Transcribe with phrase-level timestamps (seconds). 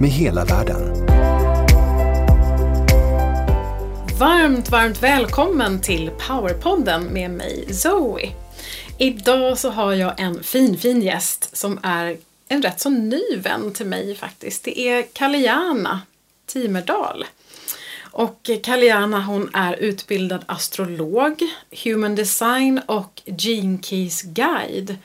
[0.00, 1.06] med hela världen.
[4.18, 8.32] Varmt, varmt välkommen till Powerpodden med mig Zoe.
[8.98, 12.16] Idag så har jag en fin, fin gäst som är
[12.48, 14.64] en rätt så ny vän till mig faktiskt.
[14.64, 16.00] Det är Kalle Järna
[16.46, 17.24] Timerdal.
[18.16, 21.42] Och Kaliana hon är utbildad astrolog,
[21.84, 24.96] human design och gene keys guide.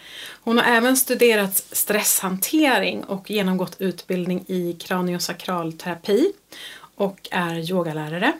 [0.41, 6.32] Hon har även studerat stresshantering och genomgått utbildning i kraniosakralterapi
[6.96, 8.34] och är yogalärare.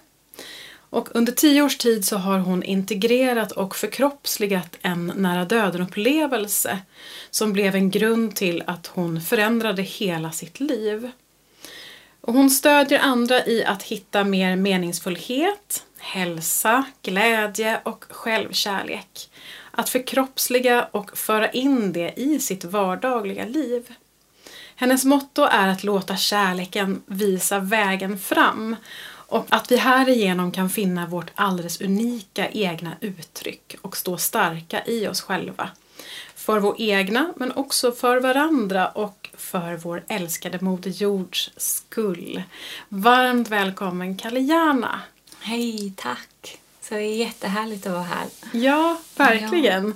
[0.89, 6.80] Och under tio års tid så har hon integrerat och förkroppsligat en nära döden-upplevelse
[7.30, 11.11] som blev en grund till att hon förändrade hela sitt liv.
[12.22, 19.30] Och hon stödjer andra i att hitta mer meningsfullhet, hälsa, glädje och självkärlek.
[19.72, 23.94] Att förkroppsliga och föra in det i sitt vardagliga liv.
[24.76, 28.76] Hennes motto är att låta kärleken visa vägen fram
[29.30, 35.08] och att vi härigenom kan finna vårt alldeles unika egna uttryck och stå starka i
[35.08, 35.70] oss själva.
[36.36, 42.44] För vår egna, men också för varandra och för vår älskade Moder Jords skull.
[42.90, 45.02] Varmt välkommen Kalijana!
[45.40, 46.59] Hej, tack!
[46.82, 48.28] Så det är jättehärligt att vara här.
[48.52, 49.88] Ja, verkligen.
[49.88, 49.94] Ja.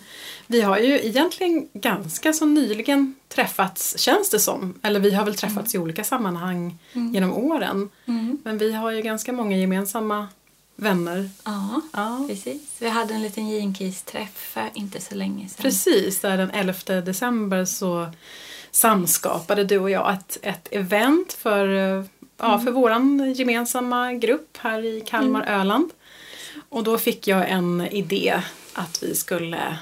[0.47, 4.73] Vi har ju egentligen ganska så nyligen träffats, känns det som.
[4.81, 5.81] Eller vi har väl träffats mm.
[5.81, 7.13] i olika sammanhang mm.
[7.13, 7.89] genom åren.
[8.05, 8.37] Mm.
[8.43, 10.27] Men vi har ju ganska många gemensamma
[10.75, 11.29] vänner.
[11.43, 12.25] Ja, ja.
[12.29, 12.61] precis.
[12.79, 15.63] Vi hade en liten Gene-Keys-träff för inte så länge sedan.
[15.63, 18.11] Precis, där den 11 december så
[18.75, 21.67] samskapade du och jag ett, ett event för,
[22.37, 25.59] ja, för våran gemensamma grupp här i Kalmar, mm.
[25.59, 25.91] Öland.
[26.69, 28.41] Och då fick jag en idé
[28.73, 29.77] att vi skulle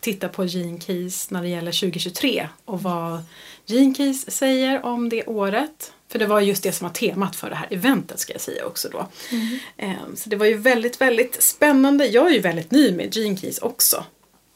[0.00, 3.22] titta på Gene Keys när det gäller 2023 och vad
[3.66, 5.92] Gene Keys säger om det året.
[6.08, 8.66] För det var just det som var temat för det här eventet ska jag säga
[8.66, 9.08] också då.
[9.30, 9.58] Mm.
[9.76, 12.06] Ehm, så det var ju väldigt, väldigt spännande.
[12.06, 14.04] Jag är ju väldigt ny med Gene Keys också.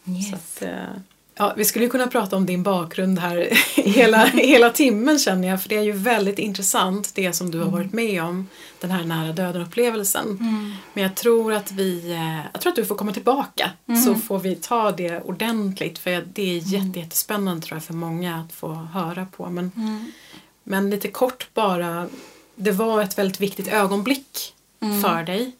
[0.09, 0.33] Yes.
[0.33, 1.01] Att, eh,
[1.39, 5.69] Ja, vi skulle kunna prata om din bakgrund här hela, hela timmen känner jag för
[5.69, 8.49] det är ju väldigt intressant det som du har varit med om.
[8.81, 10.27] Den här nära döden upplevelsen.
[10.27, 10.75] Mm.
[10.95, 14.03] Men jag tror att vi, eh, jag tror att du får komma tillbaka mm.
[14.03, 16.87] så får vi ta det ordentligt för det är mm.
[16.87, 19.51] jätte, jättespännande tror jag för många att få höra på.
[19.51, 20.13] Men, mm.
[20.65, 22.09] men lite kort bara,
[22.55, 25.03] det var ett väldigt viktigt ögonblick mm.
[25.03, 25.53] för dig.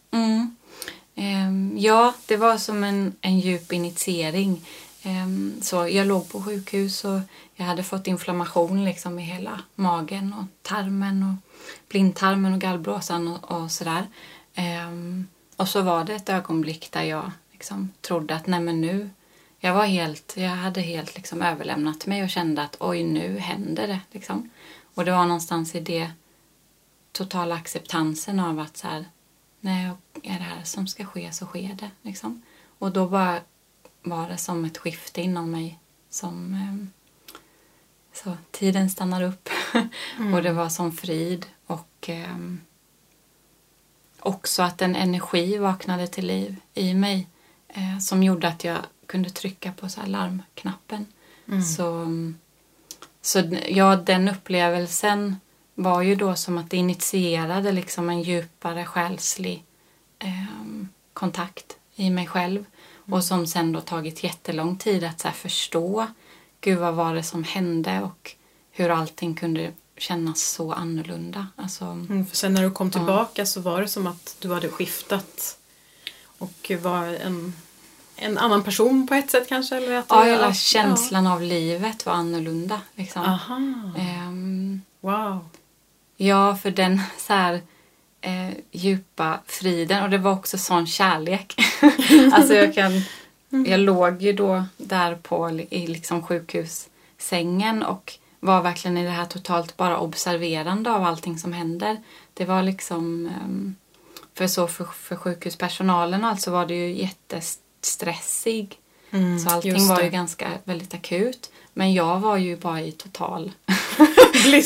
[1.17, 4.61] Um, ja, det var som en, en djup initiering.
[5.07, 7.19] Ehm, så jag låg på sjukhus och
[7.55, 11.51] jag hade fått inflammation liksom i hela magen och tarmen och
[11.89, 14.07] blindtarmen och gallblåsan och, och sådär.
[14.55, 19.09] Ehm, och så var det ett ögonblick där jag liksom trodde att nej men nu,
[19.59, 23.87] jag var helt, jag hade helt liksom överlämnat mig och kände att oj nu händer
[23.87, 24.49] det liksom.
[24.95, 26.11] Och det var någonstans i det
[27.11, 29.05] totala acceptansen av att så här,
[29.59, 29.91] nej
[30.23, 32.41] är det här som ska ske så sker det liksom.
[32.79, 33.39] Och då bara
[34.09, 35.79] var det som ett skifte inom mig
[36.09, 36.97] som eh,
[38.13, 39.49] så tiden stannar upp
[40.17, 40.33] mm.
[40.33, 42.37] och det var som frid och eh,
[44.19, 47.27] också att en energi vaknade till liv i mig
[47.67, 51.05] eh, som gjorde att jag kunde trycka på så larmknappen.
[51.47, 51.63] Mm.
[51.63, 52.07] Så,
[53.21, 55.35] så ja, den upplevelsen
[55.75, 59.63] var ju då som att det initierade liksom en djupare själslig
[60.19, 60.53] eh,
[61.13, 62.65] kontakt i mig själv
[63.11, 66.07] och som sen då tagit jättelång tid att så förstå.
[66.61, 68.31] Gud, vad var det som hände och
[68.71, 71.47] hur allting kunde kännas så annorlunda.
[71.55, 73.45] Alltså, mm, för sen när du kom tillbaka ja.
[73.45, 75.57] så var det som att du hade skiftat
[76.37, 77.53] och var en,
[78.15, 79.77] en annan person på ett sätt kanske?
[79.77, 81.33] Eller att ja, hela känslan ja.
[81.33, 82.81] av livet var annorlunda.
[82.95, 83.21] Liksom.
[83.21, 83.55] Aha.
[83.55, 85.49] Um, wow.
[86.17, 87.61] Ja, för den så här
[88.27, 91.55] eh, djupa friden och det var också sån kärlek.
[92.33, 92.91] alltså jag kan,
[93.65, 99.25] jag låg ju då där på i liksom sjukhussängen och var verkligen i det här
[99.25, 101.97] totalt bara observerande av allting som händer.
[102.33, 103.75] Det var liksom, ehm,
[104.33, 108.79] för så för, för sjukhuspersonalen alltså var det ju jättestressig
[109.43, 111.51] så allting var ju ganska väldigt akut.
[111.77, 113.51] Men jag var ju bara i total...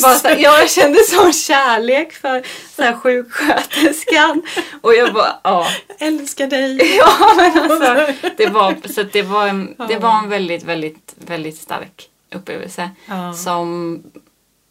[0.01, 2.43] Bara så här, jag kände sån kärlek för
[2.75, 4.41] så här, sjuksköterskan.
[4.81, 5.67] Och jag bara, ja.
[5.99, 6.77] Älskar dig.
[6.97, 11.57] Ja, men alltså, det var, så det, var en, det var en väldigt, väldigt, väldigt
[11.57, 12.89] stark upplevelse.
[13.05, 13.33] Ja.
[13.33, 13.99] Som,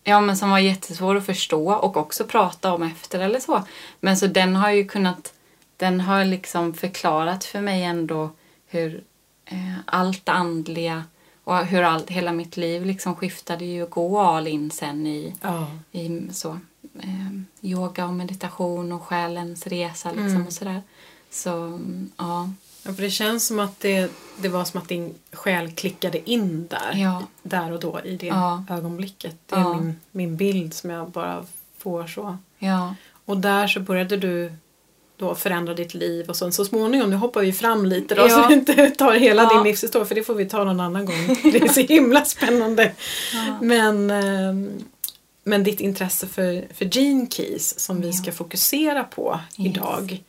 [0.04, 3.62] ja, men som var jättesvår att förstå och också prata om efter eller så.
[4.00, 5.32] Men så den har ju kunnat,
[5.76, 8.30] den har liksom förklarat för mig ändå
[8.66, 9.02] hur
[9.84, 11.04] allt det andliga
[11.44, 15.34] och hur allt, hela mitt liv liksom skiftade ju att gå all in sen i,
[15.42, 15.66] Ja.
[15.92, 16.50] i så,
[17.02, 20.46] eh, yoga och meditation och själens resa liksom Mm.
[20.46, 20.82] och sådär.
[21.30, 21.80] Så
[22.16, 22.50] ja,
[22.82, 24.12] Ja, för det känns som att det,
[24.42, 26.92] det var som att din själ klickade in där.
[26.94, 27.22] Ja.
[27.42, 28.28] Där och då i det
[28.70, 29.36] ögonblicket.
[29.46, 31.44] Det är min, min bild som jag bara
[31.78, 32.36] får så.
[32.58, 32.94] ja,
[33.24, 34.52] Och där så började du
[35.20, 38.28] då förändra ditt liv och så, så småningom, nu hoppar vi fram lite då Ja.
[38.28, 39.54] så vi inte tar hela Ja.
[39.54, 41.36] din livshistoria för det får vi ta någon annan gång.
[41.42, 42.92] Det är så himla spännande.
[43.60, 44.70] Men, ehm,
[45.44, 48.12] men ditt intresse för, för Gene Keys som vi Ja.
[48.12, 49.66] ska fokusera på Yes.
[49.76, 50.22] idag.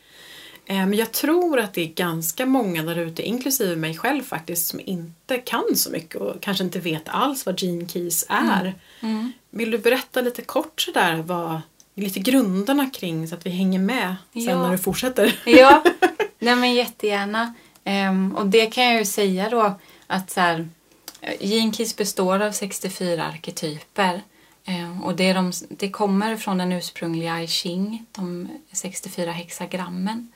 [0.67, 4.79] Men jag tror att det är ganska många där ute, inklusive mig själv faktiskt, som
[4.85, 8.75] inte kan så mycket och kanske inte vet alls vad Gene Keys är.
[9.01, 9.31] Mm.
[9.49, 11.61] Vill du berätta lite kort sådär vad,
[12.01, 14.61] lite grunderna kring så att vi hänger med sen Ja.
[14.63, 15.39] när du fortsätter?
[15.45, 15.83] Ja,
[16.39, 17.53] nej men jättegärna.
[17.83, 20.69] Ehm, och det kan jag ju säga då att så här,
[21.39, 24.21] Gene Keys består av 64 arketyper.
[24.65, 30.31] Ehm, och det, de, det kommer från den ursprungliga I Ching, de 64 hexagrammen.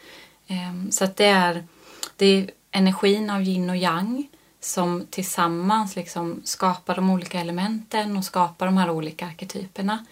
[0.47, 1.63] Ehm, så att det är,
[2.17, 4.27] det är energin av yin och yang
[4.59, 10.05] som tillsammans liksom skapar de olika elementen och skapar de här olika arketyperna.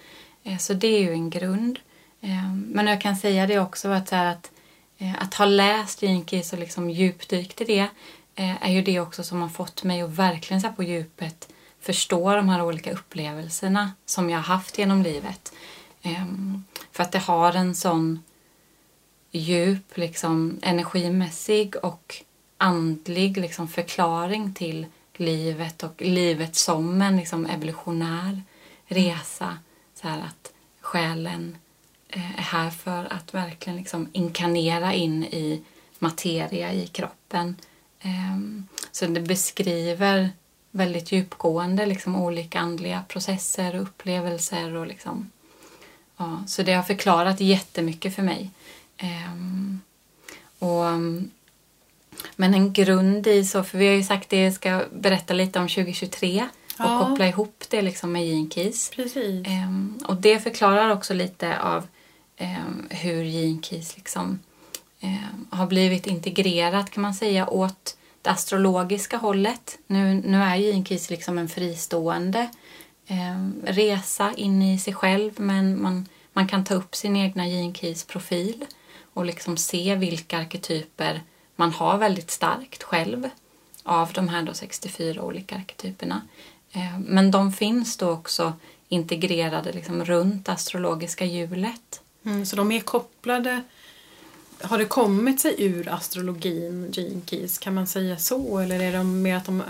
[0.44, 1.80] Eh, så det är ju en grund.
[2.22, 4.52] Eh, men jag kan säga det också att, så här att,
[4.98, 6.24] eh, att ha läst Gene
[6.54, 7.88] och liksom djupdykt i det
[8.36, 11.50] är ju det också som har fått mig att verkligen så på djupet
[11.80, 15.54] förstå de här olika upplevelserna som jag har haft genom livet.
[16.92, 18.24] För att det har en sån
[19.32, 22.16] djup liksom, energimässig och
[22.58, 28.42] andlig liksom, förklaring till livet och livet som en liksom, evolutionär
[28.86, 29.58] resa.
[30.04, 31.58] Så här att själen
[32.10, 35.62] eh, är här för att verkligen liksom, inkarnera in i
[36.00, 37.56] materia i kroppen.
[38.02, 40.30] Ehm, så det beskriver
[40.72, 44.76] väldigt djupgående liksom, olika andliga processer och upplevelser.
[44.76, 45.32] Och liksom,
[46.18, 48.52] ja, så det har förklarat jättemycket för mig.
[48.98, 49.82] Ehm,
[50.60, 50.86] och,
[52.36, 55.60] men en grund i så, för vi har ju sagt det, jag ska berätta lite
[55.60, 56.48] om 2023
[56.80, 57.06] och Ja.
[57.10, 58.92] koppla ihop det liksom med Gene Keys.
[58.96, 59.48] Precis.
[59.48, 61.88] Ehm, och det förklarar också lite av
[62.38, 64.40] ehm, hur Gene Keys liksom,
[65.00, 69.78] ehm, har blivit integrerat kan man säga åt det astrologiska hållet.
[69.88, 72.50] Nu, nu är Gene Keys liksom en fristående
[73.64, 78.04] resa in i sig själv men man, man kan ta upp sin egna Gene Keys
[78.06, 78.66] profil
[79.14, 81.22] och liksom se vilka arketyper
[81.56, 83.30] man har väldigt starkt själv
[83.84, 86.22] av de här då 64 olika arketyperna.
[86.74, 88.54] Eh, Men de finns då också
[88.90, 92.02] integrerade liksom runt astrologiska hjulet.
[92.26, 93.62] Mm, så de är kopplade.
[94.62, 97.58] Har det kommit sig ur astrologin, Gene Keys?
[97.58, 98.58] Kan man säga så?
[98.60, 99.64] Eller är de mer att de,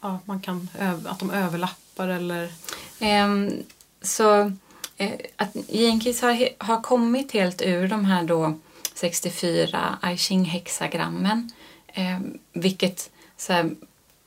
[0.00, 0.68] ja, man kan,
[1.06, 2.08] att de överlappar?
[2.08, 2.52] Eller?
[3.00, 3.52] Ehm,
[4.02, 4.52] Så
[4.96, 8.58] eh, att Gene Keys har, har kommit helt ur de här då
[8.94, 11.50] 64 I Ching-hexagrammen.
[11.86, 12.18] Eh,
[12.52, 13.70] vilket så här,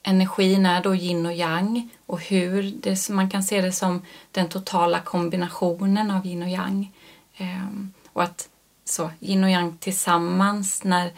[0.03, 4.01] energin är då yin och yang och hur det, man kan se det som
[4.31, 6.91] den totala kombinationen av yin och yang.
[7.37, 7.67] Eh,
[8.13, 8.49] och att
[8.85, 11.11] så, yin och yang tillsammans när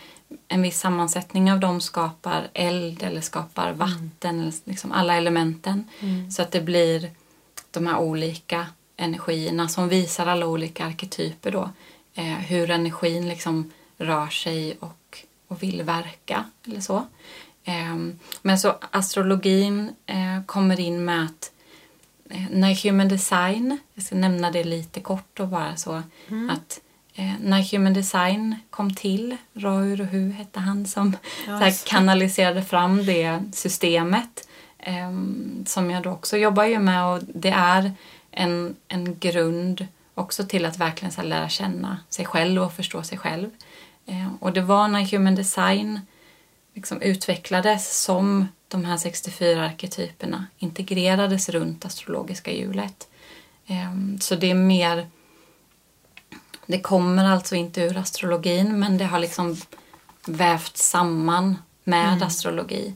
[0.48, 5.90] en viss sammansättning av dem skapar eld eller skapar vatten, eller liksom alla elementen.
[6.32, 7.12] Så att det blir
[7.72, 11.70] de här olika energierna som visar alla olika arketyper då.
[12.14, 17.08] Eh, hur energin liksom rör sig och, och vill verka eller så.
[17.64, 17.96] Eh,
[18.42, 21.52] men så astrologin eh, kommer in med att
[22.30, 25.94] eh, när Human Design, jag ska nämna det lite kort och bara så,
[26.50, 26.80] att
[27.16, 31.86] eh, när Human Design kom till, Roy Hu hette han som det.
[31.86, 34.48] kanaliserade fram det systemet
[34.80, 37.92] ehm, som jag då också jobbar ju med och det är
[38.32, 43.18] en, en grund också till att verkligen så lära känna sig själv och förstå sig
[43.18, 43.50] själv.
[44.06, 46.00] Eh, och det var när Human Design
[46.74, 53.08] liksom utvecklades som de här 64 arketyperna integrerades runt astrologiska hjulet.
[53.68, 55.08] Ehm, Så det är mer...
[56.66, 59.58] Det kommer alltså inte ur astrologin men det har liksom
[60.28, 62.94] vävt samman med astrologi.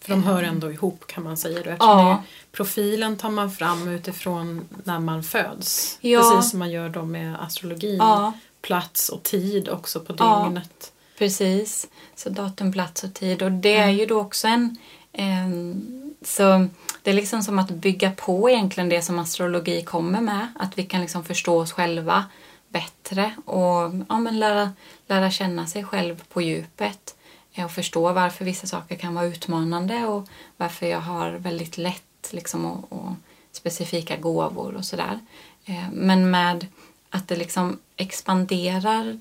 [0.00, 1.76] För de hör ändå ihop kan man säga då.
[1.78, 2.22] Ja.
[2.52, 5.98] Profilen tar man fram utifrån när man föds.
[6.00, 6.20] Ja.
[6.20, 7.96] Precis som man gör då med astrologin.
[7.96, 8.32] Ja.
[8.62, 10.92] Plats och tid också på dygnet.
[11.18, 11.88] Precis.
[12.14, 13.42] Så datum, plats och tid.
[13.42, 14.76] Och det är ju då också en...
[15.12, 16.68] en så
[17.02, 20.48] det är liksom som att bygga på egentligen det som astrologi kommer med.
[20.58, 22.24] Att vi kan liksom förstå oss själva
[22.68, 24.72] bättre och ja, men lära,
[25.06, 27.16] lära känna sig själv på djupet.
[27.54, 32.28] Eh, Och förstå varför vissa saker kan vara utmanande och varför jag har väldigt lätt
[32.30, 33.12] liksom och, och
[33.52, 35.20] specifika gåvor och sådär.
[35.64, 36.66] Eh, Men med
[37.10, 39.18] att det liksom expanderar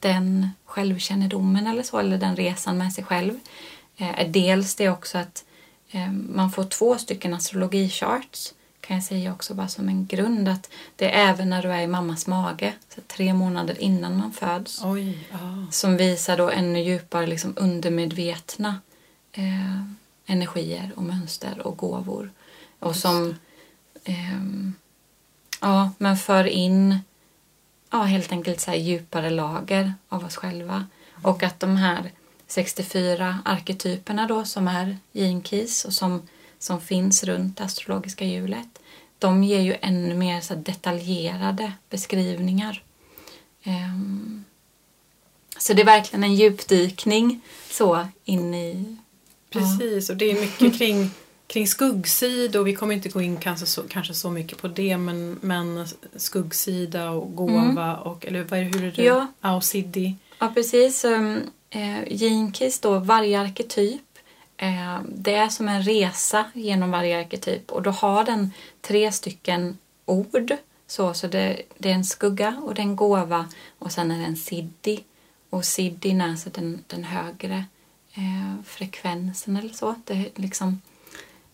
[0.00, 3.38] den självkännedomen eller så, eller den resan med sig själv,
[3.96, 5.44] eh, är dels det också att
[5.90, 8.54] eh, man får två stycken astrologicharts
[8.86, 11.80] kan jag säga också bara som en grund att det är även när du är
[11.80, 15.66] i mammas mage, så tre månader innan man föds, Oj, ja.
[15.70, 18.80] som visar då ännu djupare liksom undermedvetna
[19.32, 19.82] eh,
[20.26, 22.30] energier och mönster och gåvor.
[22.78, 23.34] Och som
[24.04, 24.74] ehm,
[25.60, 26.98] ja, men för in
[27.94, 30.86] ja, helt enkelt så här djupare lager av oss själva.
[31.22, 32.10] Och att de här
[32.46, 36.22] 64 arketyperna då som är gene keys och som,
[36.58, 38.80] som finns runt det astrologiska hjulet
[39.18, 42.82] de ger ju ännu mer så här detaljerade beskrivningar.
[43.66, 44.44] Um,
[45.58, 48.96] så det är verkligen en djupdykning så in i...
[49.50, 51.10] Precis, och det är mycket kring,
[51.46, 52.64] kring skuggsidor.
[52.64, 55.86] Vi kommer inte gå in kanske så, kanske så mycket på det men, men
[56.16, 59.02] skuggsida och gåva och eller vad är det, hur är det?
[59.02, 59.26] Ja.
[59.40, 60.16] Ausiddi.
[60.38, 61.04] Ja, precis.
[61.04, 64.02] Um, eh, då, varje arketyp
[64.56, 69.78] eh, det är som en resa genom varje arketyp och då har den tre stycken
[70.04, 70.56] ord.
[70.86, 73.48] Så, så det, det är en skugga och det är en gåva
[73.78, 75.04] och sen är det en siddhi.
[75.50, 77.64] Och siddhin är alltså den, den högre
[78.14, 79.94] eh, frekvensen eller så.
[80.04, 80.80] Det är liksom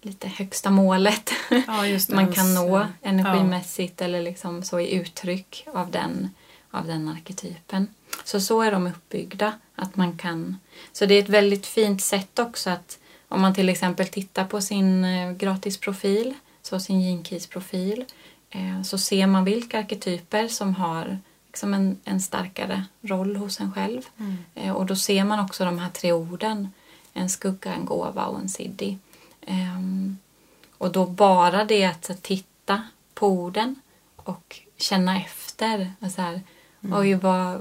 [0.02, 1.82] lite högsta målet Ja,
[2.14, 6.30] man kan Ens, nå energimässigt eller liksom så i uttryck av den,
[6.70, 7.86] av den arketypen.
[8.24, 9.52] Så så är de uppbyggda.
[9.74, 10.56] Att man kan,
[10.92, 14.60] så det är ett väldigt fint sätt också att om man till exempel tittar på
[14.60, 18.04] sin eh, gratisprofil, så sin Gene profil
[18.50, 23.72] eh, så ser man vilka arketyper som har liksom en, en starkare roll hos en
[23.72, 24.02] själv.
[24.18, 24.36] Mm.
[24.54, 26.68] Eh, och då ser man också de här tre orden.
[27.12, 28.98] En skugga, en gåva och en siddhi.
[29.50, 30.18] Ehm,
[30.78, 32.82] och då bara det att titta
[33.14, 33.76] på orden
[34.16, 35.92] och känna efter.
[36.00, 36.40] Och så här,
[36.82, 37.60] Oj, vad,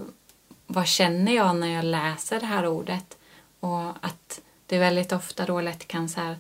[0.68, 3.18] vad känner jag när jag läser det här ordet?
[3.60, 6.38] Och att det väldigt ofta då lätt kan så här,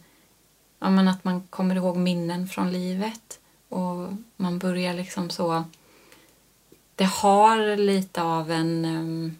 [0.80, 3.40] ja, men att man kommer ihåg minnen från livet
[3.70, 5.64] och man börjar liksom så
[6.96, 9.38] det har lite av en um,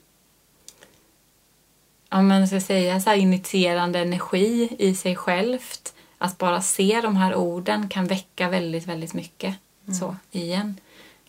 [2.10, 5.94] ja, men ska säga, så här initierande energi i sig självt.
[6.22, 9.56] Att bara se de här orden kan väcka väldigt, väldigt mycket.
[10.00, 10.78] Så igen.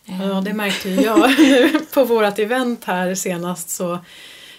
[0.05, 1.31] Ja, det märkte ju jag.
[1.95, 3.99] På vårt event här senast så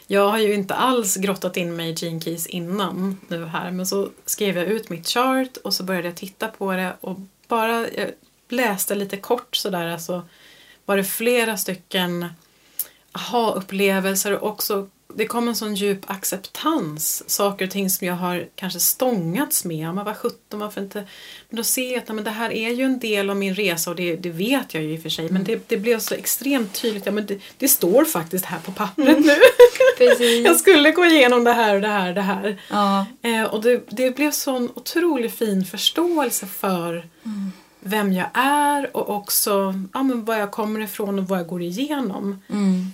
[0.08, 3.86] jag har ju inte alls grottat in mig i Gene Keys innan nu här men
[3.86, 7.86] så skrev jag ut mitt chart och så började jag titta på det och bara
[8.50, 10.24] läste lite kort sådär alltså
[10.86, 12.26] var det flera stycken
[13.12, 17.30] aha-upplevelser och också det kom en sån djup acceptans.
[17.30, 19.78] Saker och ting som jag har kanske stångats med.
[19.88, 21.04] Ja, Men vad sjutton, varför inte?
[21.50, 23.90] Men då ser jag att men det här är ju en del av min resa
[23.90, 25.30] och det, det vet jag ju i och för sig.
[25.30, 27.06] Men det, det blev så extremt tydligt.
[27.06, 29.36] Ja, men det, det står faktiskt här på pappret nu.
[29.98, 30.46] Precis.
[30.46, 32.62] jag skulle gå igenom det här och det här och det här.
[32.70, 37.08] Ja, Eh, och det, det blev sån otroligt fin förståelse för
[37.80, 41.62] vem jag är och också ja, men var jag kommer ifrån och vad jag går
[41.62, 42.42] igenom.
[42.50, 42.86] mm,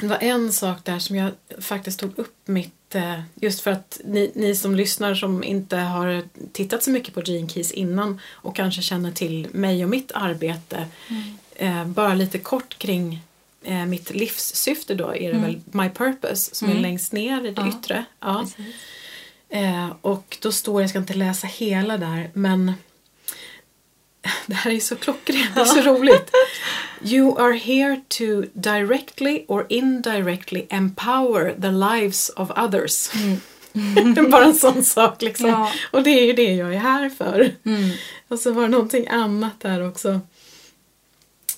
[0.00, 4.00] Det var en sak där som jag faktiskt tog upp mitt, eh, just för att
[4.04, 6.22] ni, ni som lyssnar som inte har
[6.52, 10.86] tittat så mycket på Gene Keys innan och kanske känner till mig och mitt arbete.
[11.56, 13.20] Eh, bara lite kort kring
[13.62, 16.82] eh, mitt livssyfte då är det väl My Purpose som är Mm.
[16.82, 18.04] längst ner i det Ja, yttre.
[18.20, 18.40] Ja.
[18.56, 18.74] precis.
[20.00, 22.72] Och då står, jag ska inte läsa hela där, men
[24.46, 26.30] det här är så klockrent, det är så roligt.
[27.02, 33.10] You are here to directly or indirectly empower the lives of others.
[34.30, 35.48] Bara en sån sak liksom.
[35.48, 35.72] Ja.
[35.90, 37.54] Och det är ju det jag är här för.
[37.64, 37.90] Mm.
[38.28, 40.20] Och så var det någonting annat där också.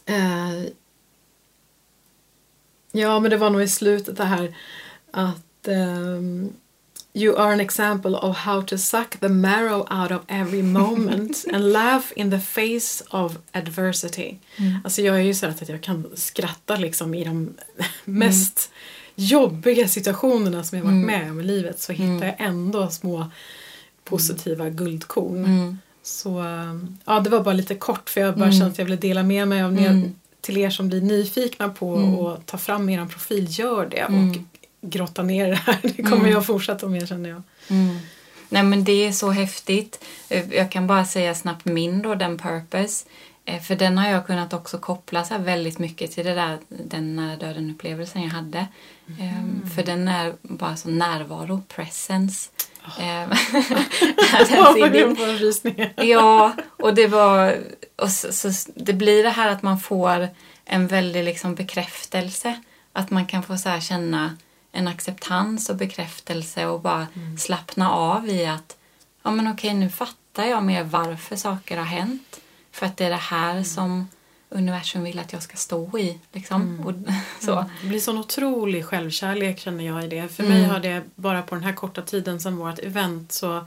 [0.06, 0.62] Eh,
[2.92, 4.56] ja, men det var nog i slutet det här
[5.10, 6.52] att ehm,
[7.16, 11.72] You are an example of how to suck the marrow out of every moment and
[11.72, 14.34] laugh in the face of adversity.
[14.84, 17.54] Alltså jag är ju så att jag kan skratta liksom i de
[18.04, 18.70] mest
[19.14, 23.30] jobbiga situationerna som jag varit med om i livet så hittar jag ändå små
[24.04, 25.44] positiva guldkorn.
[25.44, 25.78] Mm.
[26.02, 26.44] Så
[27.04, 28.52] ja, det var bara lite kort för jag bara Mm.
[28.58, 30.14] kände att jag ville dela med mig av Mm.
[30.40, 32.14] till er som blir nyfikna på Mm.
[32.18, 33.46] att ta fram er profil.
[33.50, 34.46] Gör det och Mm.
[34.90, 35.78] Grotta ner det här.
[35.82, 36.30] Det kommer Mm.
[36.32, 37.42] jag fortsätta med känner jag.
[37.68, 37.98] Mm.
[38.48, 40.04] Nej men det är så häftigt.
[40.28, 43.04] Eh, Jag kan bara säga snabbt min då, den purpose.
[43.44, 47.16] Eh, För den har jag kunnat också koppla så väldigt mycket till det där, den
[47.16, 48.66] nära döden upplevelsen jag hade.
[49.20, 52.50] Ehm, För den är bara så närvaro, presence.
[53.00, 53.30] Ehm,
[54.92, 55.16] den
[56.08, 57.56] Ja, och det var...
[57.96, 60.28] Och så, så, det blir det här att man får
[60.64, 62.62] en väldig liksom bekräftelse.
[62.92, 64.36] Att man kan få så här känna
[64.76, 67.06] en acceptans och bekräftelse och bara
[67.38, 68.76] slappna av i att
[69.22, 72.40] ja men okej nu fattar jag mer varför saker har hänt.
[72.72, 74.08] För att det är det här som
[74.48, 76.18] universum vill att jag ska stå i.
[76.32, 76.80] Liksom.
[76.86, 76.92] Och,
[77.44, 77.64] så.
[77.82, 80.28] Det blir sån otrolig självkärlek känner jag i det.
[80.28, 80.58] För Mm.
[80.58, 83.64] mig har det bara på den här korta tiden sedan vårt event så,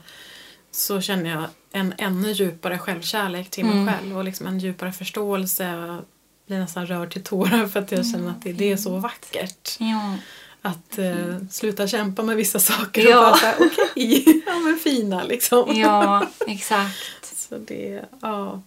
[0.70, 3.94] så känner jag en ännu djupare självkärlek till mig Mm.
[3.94, 5.64] själv och liksom en djupare förståelse.
[5.64, 6.02] Jag
[6.46, 9.76] blir nästan rörd till tårar för att jag känner att det, det är så vackert.
[9.78, 10.16] Ja.
[10.62, 13.30] Att eh, sluta kämpa med vissa saker Ja.
[13.32, 15.76] och bara okej, ja men fina liksom.
[15.76, 16.96] ja, exakt.
[17.36, 18.62] Så det, ja.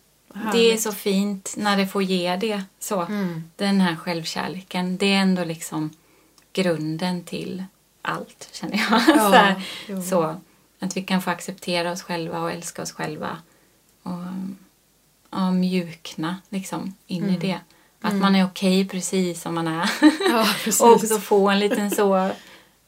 [0.52, 2.64] Det är så fint när det får ge det.
[2.80, 3.02] Så.
[3.02, 3.44] Mm.
[3.56, 5.90] Den här självkärleken, det är ändå liksom
[6.54, 7.64] grunden till
[8.02, 9.02] allt, känner jag.
[9.08, 10.36] Ja, så, här, så
[10.80, 13.38] Att vi kan få acceptera oss själva och älska oss själva.
[14.04, 14.12] Och
[15.30, 17.36] ja, mjukna liksom in Mm.
[17.36, 17.60] i det.
[18.06, 19.90] Att man är okej precis som man är.
[20.30, 20.48] Ja,
[20.86, 22.32] och också få en liten så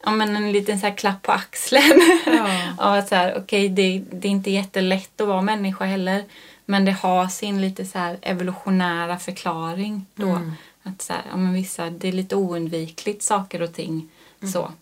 [0.04, 2.00] Ja, men en liten så här klapp på axeln.
[2.26, 2.48] Ja.
[2.78, 6.24] Ja, att så här, okej, det, det är inte jättelätt att vara människa heller.
[6.64, 10.28] Men det har sin lite så här evolutionära förklaring då.
[10.28, 10.52] Mm.
[10.82, 14.08] Att så här, ja, men vissa, det är lite oundvikligt saker och ting.
[14.52, 14.72] Så.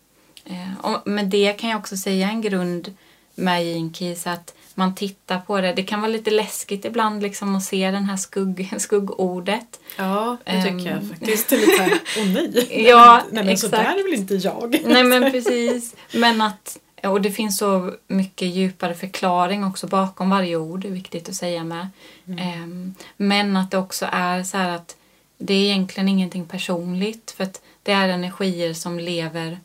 [0.44, 2.96] Eh, och med det kan jag också säga en grund
[3.34, 5.72] med Keys att man tittar på det.
[5.72, 9.80] Det kan vara lite läskigt ibland liksom att se den här skugg, skuggordet.
[9.96, 11.08] Ja, det tycker jag Ehm.
[11.08, 11.50] faktiskt.
[11.50, 12.84] Lite åh nej.
[12.88, 13.82] Ja, nej men så exakt.
[13.84, 14.76] där är väl inte jag.
[14.86, 15.94] Nej men precis.
[16.14, 20.92] Men att, och det finns så mycket djupare förklaring också bakom varje ord, det är
[20.92, 21.88] viktigt att säga med.
[22.38, 24.96] Ehm, men att det också är så här att
[25.38, 29.58] det är egentligen ingenting personligt för att det är energier som lever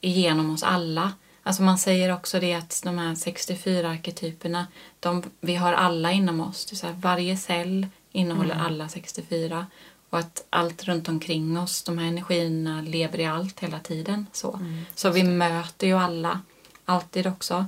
[0.00, 1.12] igenom oss alla.
[1.46, 4.66] Alltså man säger också det att de här 64 arketyperna,
[5.00, 6.66] de, vi har alla inom oss.
[6.66, 9.66] Det så här, varje cell innehåller alla 64.
[10.10, 14.26] Och att allt runt omkring oss, de här energierna lever i allt hela tiden.
[14.32, 14.60] Så,
[14.94, 16.40] så vi möter ju alla,
[16.84, 17.66] alltid också.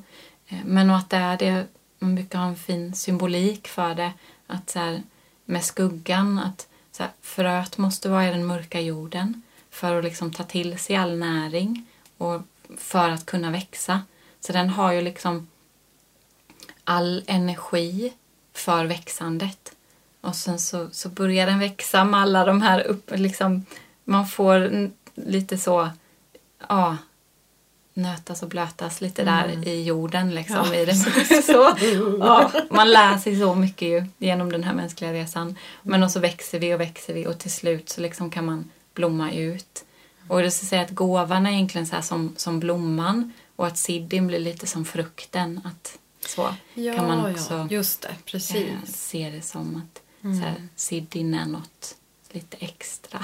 [0.48, 1.66] Eh, Men och att det är det,
[1.98, 4.12] man brukar ha en fin symbolik för det.
[4.46, 5.02] Att så här,
[5.44, 10.32] med skuggan, att så här, fröet måste vara i den mörka jorden för att liksom
[10.32, 11.86] ta till sig all näring
[12.16, 12.42] och
[12.76, 14.02] för att kunna växa.
[14.40, 15.48] Så den har ju liksom
[16.84, 18.12] all energi
[18.54, 19.72] för växandet.
[20.20, 23.66] Och sen så, så börjar den växa med alla de här upp, liksom,
[24.04, 25.90] man får lite så,
[26.68, 26.96] ja,
[27.94, 30.56] nötas och blötas lite där i jorden liksom.
[30.56, 30.94] Ja, i det.
[31.42, 31.76] Så,
[32.20, 35.58] ja, man lär sig så mycket ju genom den här mänskliga resan.
[35.82, 38.70] Men och så växer vi och växer vi och till slut så liksom kan man
[38.94, 39.84] blomma ut.
[40.28, 44.26] Och det ska säga att gåvan är egentligen så som, som blomman och att siddin
[44.26, 45.60] blir lite som frukten.
[45.64, 48.08] Att så Ja, kan man också ja, just det.
[48.08, 48.66] eh, Precis.
[48.84, 50.40] se det som att Mm.
[50.40, 51.94] så här, siddin är något
[52.30, 53.20] lite extra.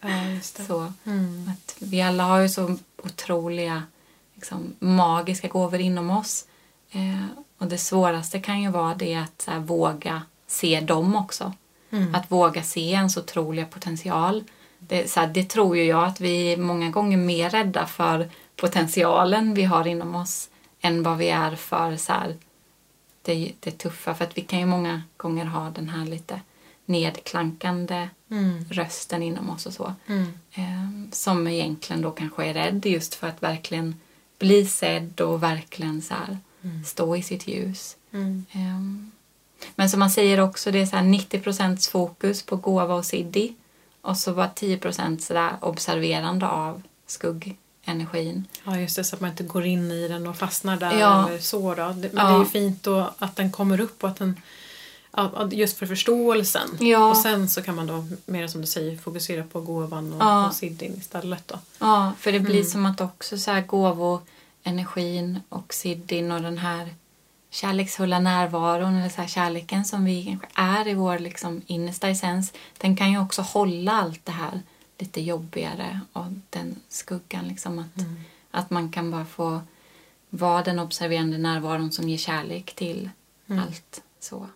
[0.00, 1.50] Ja, så, Mm.
[1.54, 3.82] att vi alla har ju så otroliga
[4.34, 6.46] liksom, magiska gåvor inom oss.
[6.90, 7.24] Eh,
[7.58, 11.52] och det svåraste kan ju vara det att så här, våga se dem också.
[11.90, 12.14] Mm.
[12.14, 14.44] Att våga se ens otroliga potential.
[14.88, 18.30] Det, så här, det tror ju jag att vi är många gånger mer rädda för
[18.56, 20.48] potentialen vi har inom oss
[20.80, 22.36] än vad vi är för så här,
[23.22, 24.14] det, det tuffa.
[24.14, 26.40] För att vi kan ju många gånger ha den här lite
[26.84, 28.64] nedklankande Mm.
[28.70, 29.94] rösten inom oss och så.
[30.06, 30.26] Mm.
[30.52, 34.00] Eh, som egentligen då kanske är rädd just för att verkligen
[34.38, 36.38] bli sedd och verkligen så här,
[36.86, 37.96] stå i sitt ljus.
[38.12, 38.44] Mm.
[38.52, 39.06] Eh,
[39.74, 43.54] men som man säger också, det är så här 90% fokus på gåva och siddhi
[44.06, 44.80] och så var 10
[45.18, 48.44] sådär observerande av skuggenergin.
[48.64, 49.04] Ja, just det.
[49.04, 51.28] Så att man inte går in i den och fastnar där Ja.
[51.28, 51.74] eller så.
[51.74, 51.82] Då.
[51.86, 52.24] Men Ja.
[52.24, 54.40] det är ju fint då att den kommer upp och att den
[55.52, 56.68] just för förståelsen.
[56.80, 57.10] Ja.
[57.10, 60.46] Och sen så kan man då, mer som du säger, fokusera på gåvan och, Ja.
[60.46, 61.48] och siddin istället.
[61.48, 61.58] Då.
[61.78, 66.94] Ja, för det blir som att också så här gåvoenergin och siddhin och den här
[67.56, 72.52] kärleksfulla närvaron eller så här kärleken som vi kanske är i vår liksom innersta essens,
[72.78, 74.60] den kan ju också hålla allt det här
[74.98, 78.04] lite jobbigare och den skuggan liksom att,
[78.50, 79.60] att man kan bara få
[80.30, 83.10] vara den observerande närvaron som ger kärlek till
[83.48, 83.62] Mm.
[83.62, 84.02] allt.
[84.20, 84.46] så.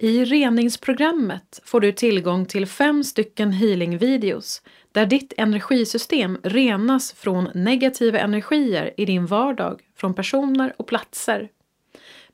[0.00, 8.18] I reningsprogrammet får du tillgång till fem stycken healingvideos där ditt energisystem renas från negativa
[8.18, 11.48] energier i din vardag från personer och platser.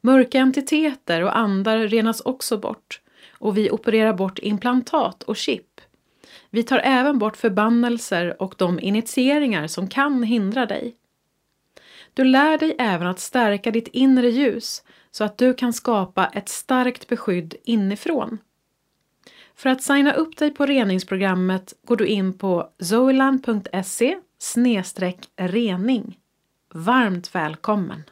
[0.01, 3.01] Mörka entiteter och andar renas också bort
[3.33, 5.81] och vi opererar bort implantat och chip.
[6.51, 10.97] Vi tar även bort förbannelser och de initieringar som kan hindra dig.
[12.15, 14.83] Du lär dig även att stärka ditt inre ljus
[15.15, 18.39] så att du kan skapa ett starkt beskydd inifrån.
[19.55, 24.17] För att signa upp dig på reningsprogrammet går du in på zoeland.se
[25.37, 26.19] rening.
[26.73, 28.03] Varmt välkommen!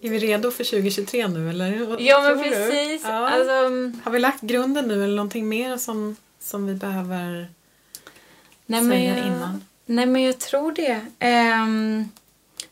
[0.00, 1.86] Är vi redo för 2023 nu eller?
[1.86, 3.02] Vad Ja men precis.
[3.04, 3.28] Ja.
[3.28, 3.52] Alltså,
[4.04, 7.48] Har vi lagt grunden nu eller någonting mer som, som vi behöver
[8.66, 9.64] nej, men jag, innan?
[9.86, 11.06] Nej men jag tror det.
[11.18, 12.08] Ehm,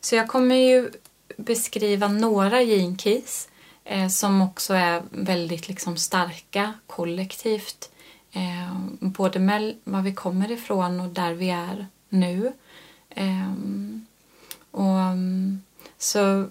[0.01, 0.91] så jag kommer ju
[1.37, 3.49] beskriva några gene keys
[3.85, 7.91] eh, som också är väldigt liksom starka kollektivt.
[8.33, 12.53] Eh, både med var vi kommer ifrån och där vi är nu.
[13.11, 14.07] Ehm,
[14.71, 15.63] och mm,
[15.99, 16.49] så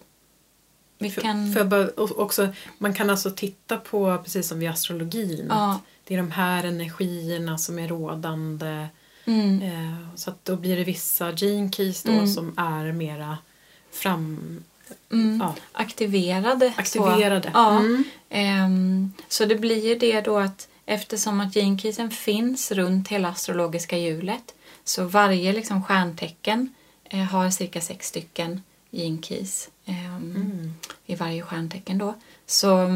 [0.97, 1.53] vi För, kan...
[1.53, 2.47] för bara, också,
[2.77, 5.71] man kan alltså titta på, precis som vid astrologin, Ja.
[5.71, 8.87] att det är de här energierna som är rådande.
[9.29, 12.27] Mm, Eh, så att då blir det vissa gene keys då Mm.
[12.27, 13.37] som är mera
[13.91, 14.39] fram,
[15.11, 16.73] mm, ja, aktiverade.
[16.75, 16.79] så.
[16.81, 17.51] aktiverade.
[17.53, 17.79] Ja.
[17.79, 18.03] Mm.
[18.29, 23.97] Ehm, så det blir ju det då att eftersom att genkisen finns runt hela astrologiska
[23.97, 30.73] hjulet så varje liksom stjärntecken eh, har cirka sex stycken genkis ehm, Mm.
[31.05, 32.13] i varje stjärntecken då.
[32.45, 32.87] Så,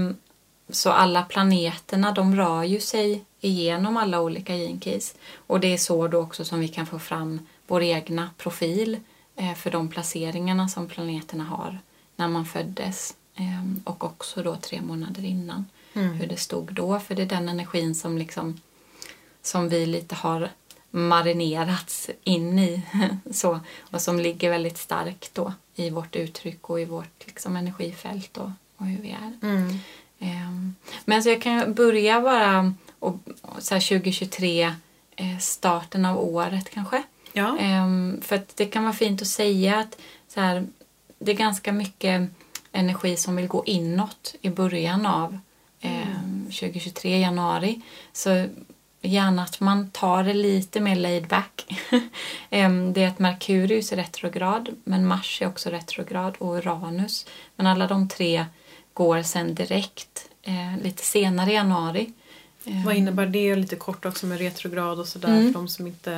[0.70, 6.08] så alla planeterna de rör ju sig igenom alla olika genkis och det är så
[6.08, 8.98] då också som vi kan få fram vår egna profil
[9.36, 11.80] eh, för de placeringarna som planeterna har
[12.16, 16.14] när man föddes ehm, och också då tre månader innan Mm.
[16.14, 18.60] hur det stod då för det är den energin som liksom
[19.42, 20.50] som vi lite har
[20.92, 22.82] marinerats in i
[23.32, 28.38] så och som ligger väldigt starkt då i vårt uttryck och i vårt liksom energifält
[28.38, 29.38] och, och hur vi är.
[29.42, 29.80] Mm.
[30.24, 33.18] Ehm, Men så jag kan börja bara och,
[33.60, 34.64] så här 2023
[35.16, 37.04] eh, starten av året kanske.
[37.34, 37.58] Ja.
[37.60, 40.68] Ehm, för att det kan vara fint att säga att så här,
[41.20, 42.30] det är ganska mycket
[42.72, 45.40] energi som vill gå inåt i början av
[45.82, 47.82] ehm, 2023, januari.
[48.14, 48.48] Så
[49.02, 51.66] gärna att man tar det lite mer laid back.
[52.94, 57.26] Det är att Merkurius är retrograd, men Mars är också retrograd och Uranus.
[57.56, 58.46] Men alla de tre
[58.94, 62.10] går sen direkt eh, lite senare i januari.
[62.66, 63.56] Ehm, Vad innebär det?
[63.56, 65.46] Lite kort också med retrograd och sådär Mm.
[65.48, 66.12] för de som inte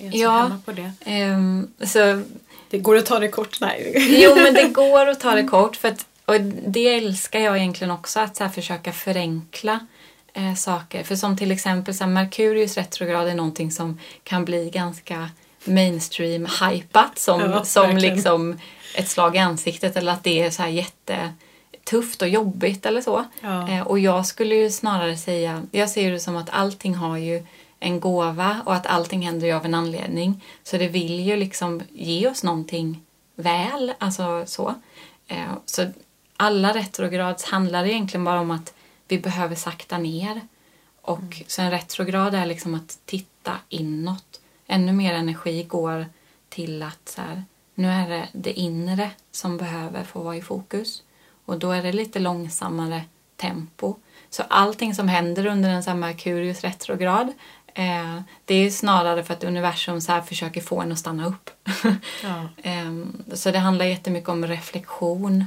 [0.00, 0.30] är så Ja.
[0.42, 0.92] hemma på det.
[1.04, 2.22] ehm, så
[2.70, 3.60] Det går att ta det kort?
[3.60, 3.94] Nej.
[4.22, 5.76] Jo, men det går att ta det kort.
[5.76, 9.80] För att, och det älskar jag egentligen också, att så försöka förenkla
[10.32, 11.04] eh, saker.
[11.04, 15.30] För som till exempel så här, Merkurius retrograd är någonting som kan bli ganska
[15.64, 18.14] mainstream hypat som, Ja, som verkligen.
[18.16, 18.58] liksom
[18.94, 20.68] ett slag i ansiktet eller att det är så här
[21.88, 23.24] jättetufft och jobbigt eller så.
[23.40, 23.68] Ja.
[23.68, 27.44] Eh, och jag skulle ju snarare säga, jag ser det som att allting har ju
[27.80, 30.44] en gåva och att allting händer ju av en anledning.
[30.62, 33.00] Så det vill ju liksom ge oss någonting
[33.36, 34.74] väl, alltså så.
[35.28, 35.86] Eh, så
[36.36, 38.74] alla retrograds handlar egentligen bara om att
[39.08, 40.40] vi behöver sakta ner.
[41.02, 44.40] Och så en retrograd är liksom att titta inåt.
[44.66, 46.06] Ännu mer energi går
[46.48, 51.02] till att så här, nu är det det inre som behöver få vara i fokus.
[51.48, 53.02] Och då är det lite långsammare
[53.36, 53.94] tempo.
[54.30, 57.32] Så allting som händer under en Merkurius retrograd
[57.74, 61.50] eh, det är snarare för att universum så försöker få en att stanna upp.
[62.22, 62.48] Ja.
[62.62, 65.44] Ehm, så det handlar jättemycket om reflektion.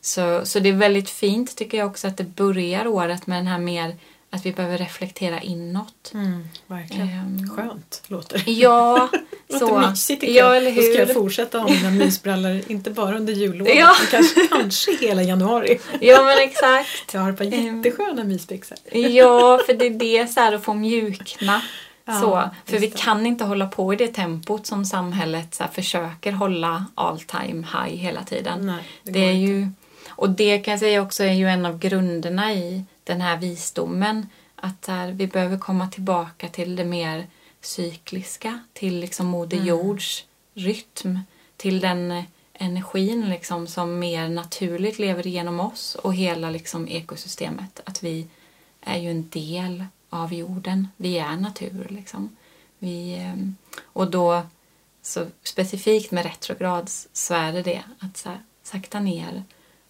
[0.00, 3.46] Så, så det är väldigt fint tycker jag också att det börjar året med den
[3.46, 3.96] här mer
[4.30, 6.10] att vi behöver reflektera inåt.
[6.14, 7.08] Mm, verkligen.
[7.08, 7.50] Ehm.
[7.56, 8.50] Skönt låter det.
[8.52, 9.08] Ja,
[9.48, 9.78] Låter så.
[9.90, 11.14] mysigt ja, eller Då ska jag hur?
[11.14, 13.94] fortsätta ha mina mysbrallor, inte bara under jullovet, Ja.
[13.98, 15.78] men kanske, kanske hela januari.
[16.00, 17.14] Ja, men exakt.
[17.14, 17.76] Jag har ett par Ehm.
[17.82, 18.78] jättesköna mysbyxor.
[18.92, 21.62] Ja, för det är det så här att få mjukna.
[22.04, 22.98] Ja, så, för vi det.
[22.98, 27.66] kan inte hålla på i det tempot som samhället så här, försöker hålla all time
[27.72, 28.66] high hela tiden.
[28.66, 29.52] Nej, det det, går är inte.
[29.52, 29.68] ju,
[30.10, 34.26] och det kan jag säga också är ju en av grunderna i den här visdomen.
[34.54, 37.26] Att här, vi behöver komma tillbaka till det mer
[37.60, 39.68] cykliska, till liksom Moder Mm.
[39.68, 41.18] Jords rytm,
[41.56, 47.80] till den energin liksom som mer naturligt lever genom oss och hela liksom ekosystemet.
[47.84, 48.26] Att vi
[48.80, 50.88] är ju en del av jorden.
[50.96, 52.36] Vi är natur liksom.
[52.78, 54.42] Vi, ehm, och då,
[55.02, 59.44] så specifikt med retrograd så är det det att så här, sakta ner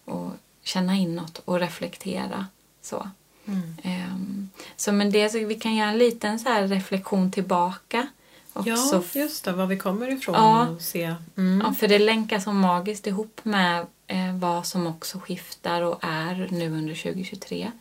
[0.05, 0.31] och
[0.63, 2.47] känna inåt och reflektera.
[2.81, 3.09] Så.
[3.45, 3.77] Mm.
[3.83, 8.07] Um, så men det, så vi kan göra en liten så reflektion tillbaka.
[8.53, 9.03] Också.
[9.13, 11.15] Ja, just det, var vi kommer ifrån ja, och se.
[11.37, 11.61] Mm.
[11.65, 16.47] Ja, för det länkas så magiskt ihop med eh, vad som också skiftar och är
[16.51, 17.71] nu under 2023.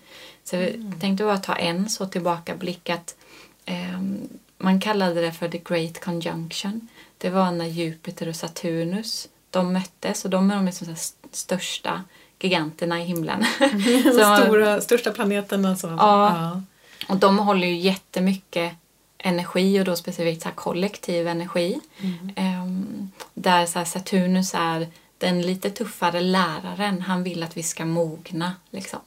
[0.45, 0.91] Så mm.
[0.91, 3.17] jag tänkte bara ta en så tillbakablick att
[3.65, 4.01] eh,
[4.59, 6.89] man kallade det för the great conjunction.
[7.19, 10.97] Det var när Jupiter och Saturnus de möttes och de är de liksom
[11.33, 12.05] största
[12.45, 13.45] giganterna i himlen.
[14.05, 15.87] så, Stora, största planeten alltså.
[15.87, 16.63] Ja, ja.
[17.09, 18.73] Och de håller ju jättemycket
[19.19, 21.81] energi och då specifikt så kollektiv energi.
[22.01, 22.63] Mm.
[22.63, 27.01] Um, där så Saturnus är den lite tuffare läraren.
[27.01, 28.53] Han vill att vi ska mogna.
[28.71, 29.01] Liksom.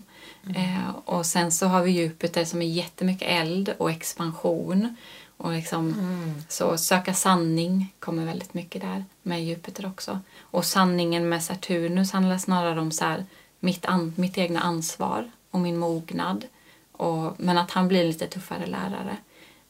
[0.50, 0.62] Mm.
[0.62, 4.96] Uh, och sen så har vi Jupiter som är jättemycket eld och expansion.
[5.44, 6.44] Och liksom, mm.
[6.48, 10.20] Så söka sanning kommer väldigt mycket där med Jupiter också.
[10.40, 13.26] Och sanningen med Saturnus handlar snarare om så här,
[13.60, 16.46] mitt, an, mitt egna ansvar och min mognad.
[16.92, 19.18] Och, men att han blir lite tuffare lärare.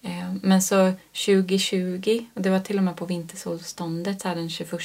[0.01, 0.93] Eh, men så
[1.25, 4.81] 2020, och det var till och med på vintersolståndet så här den 21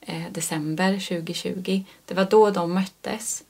[0.00, 3.44] eh, december 2020, det var då de möttes.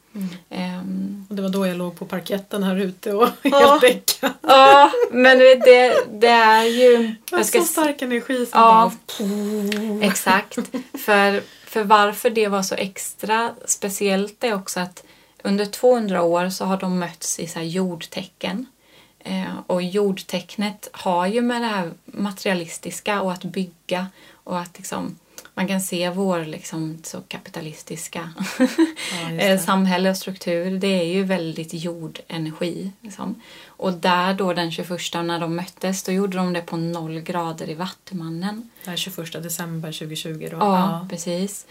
[0.51, 1.27] Mm.
[1.29, 4.31] Och det var då jag låg på parketten här ute och helt däckad.
[4.41, 7.15] Ja, men det, det är ju...
[7.31, 10.07] Jag ska, så stark energi som ja, bara...
[10.07, 10.55] Exakt.
[10.99, 15.05] För, för varför det var så extra speciellt är också att
[15.43, 18.67] under 200 år så har de mötts i så jordtecken.
[19.19, 25.19] Eh, och jordtecknet har ju med det här materialistiska och att bygga och att liksom
[25.57, 30.79] man kan se vår liksom, så kapitalistiska ja, eh, samhälle och struktur.
[30.79, 32.93] Det är ju väldigt jordenergi.
[33.01, 33.43] Liksom.
[33.67, 37.71] Och där då den 21 när de möttes, då gjorde de det på noll grader
[37.71, 38.71] i Vattumannen.
[38.85, 40.57] Den 21 december 2020 då?
[40.57, 41.07] Ja, ja.
[41.11, 41.67] precis.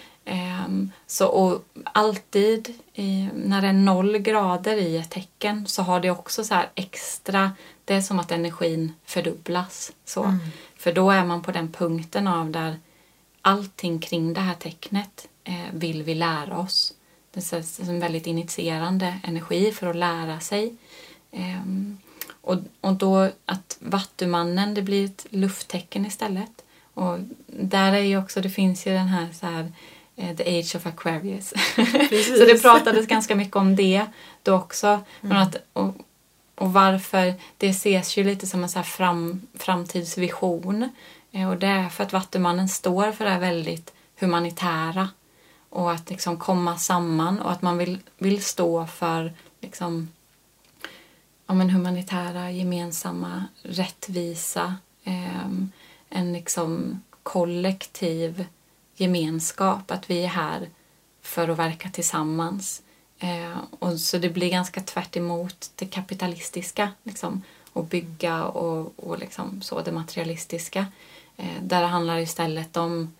[0.66, 6.00] Um, så och alltid i, när det är noll grader i ett tecken så har
[6.00, 7.52] det också så extra,
[7.86, 9.92] det är som att energin fördubblas.
[10.06, 10.24] Så.
[10.24, 10.40] Mm.
[10.78, 12.80] För då är man på den punkten av där
[13.46, 16.94] allting kring det här tecknet eh, vill vi lära oss.
[17.32, 20.76] Det är en väldigt initierande energi för att lära sig.
[21.32, 21.62] Eh,
[22.42, 26.52] och, och då att Vattumannen, det blir ett lufttecken istället.
[26.94, 29.72] Och där är ju också, det finns ju den här, så här
[30.16, 31.50] eh, The Age of Aquarius.
[32.38, 34.06] så det pratades ganska mycket om det
[34.44, 35.00] då också.
[35.22, 35.38] Mm.
[35.38, 35.96] Att, och,
[36.56, 40.90] och varför det ses ju lite som en så fram, framtidsvision.
[41.36, 45.10] Eh, och det är för att Vattumannen står för det här väldigt humanitära
[45.70, 50.10] och att liksom komma samman och att man vill, vill stå för liksom,
[51.48, 55.48] ja, men humanitära, gemensamma, rättvisa, eh,
[56.10, 58.46] en liksom kollektiv
[58.96, 60.70] gemenskap, att vi är här
[61.22, 62.82] för att verka tillsammans.
[63.20, 65.16] Eh, och så det blir ganska tvärt
[65.76, 67.42] det kapitalistiska, liksom,
[67.74, 70.86] och bygga och, och liksom så, det materialistiska.
[71.38, 73.14] Eh, där det handlar istället om,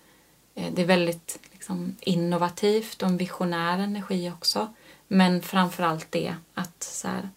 [0.54, 4.68] eh, det är väldigt liksom, innovativt och en visionär energi också.
[5.08, 7.28] Men framför allt det att så här,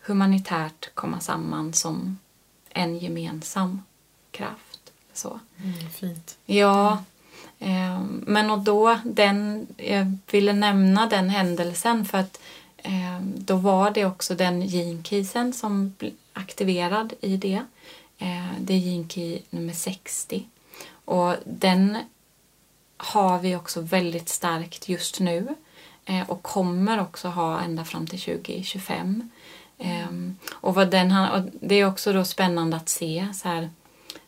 [0.00, 2.18] humanitärt komma samman som
[2.70, 3.82] en gemensam
[4.30, 4.92] kraft.
[5.12, 5.40] Så.
[5.62, 6.38] Mm, fint.
[6.46, 7.04] Ja.
[7.58, 12.40] Eh, men och då, den, jag ville nämna den händelsen för att
[12.76, 15.94] eh, då var det också den gene som
[16.32, 17.64] aktiverad i det.
[18.18, 20.46] Eh, det är Gene nummer 60.
[21.04, 21.98] Och den
[22.96, 25.46] har vi också väldigt starkt just nu
[26.04, 29.30] eh, och kommer också ha ända fram till 2025.
[29.78, 30.02] Mm.
[30.02, 33.70] Ehm, och, vad den och det är också då spännande att se så här,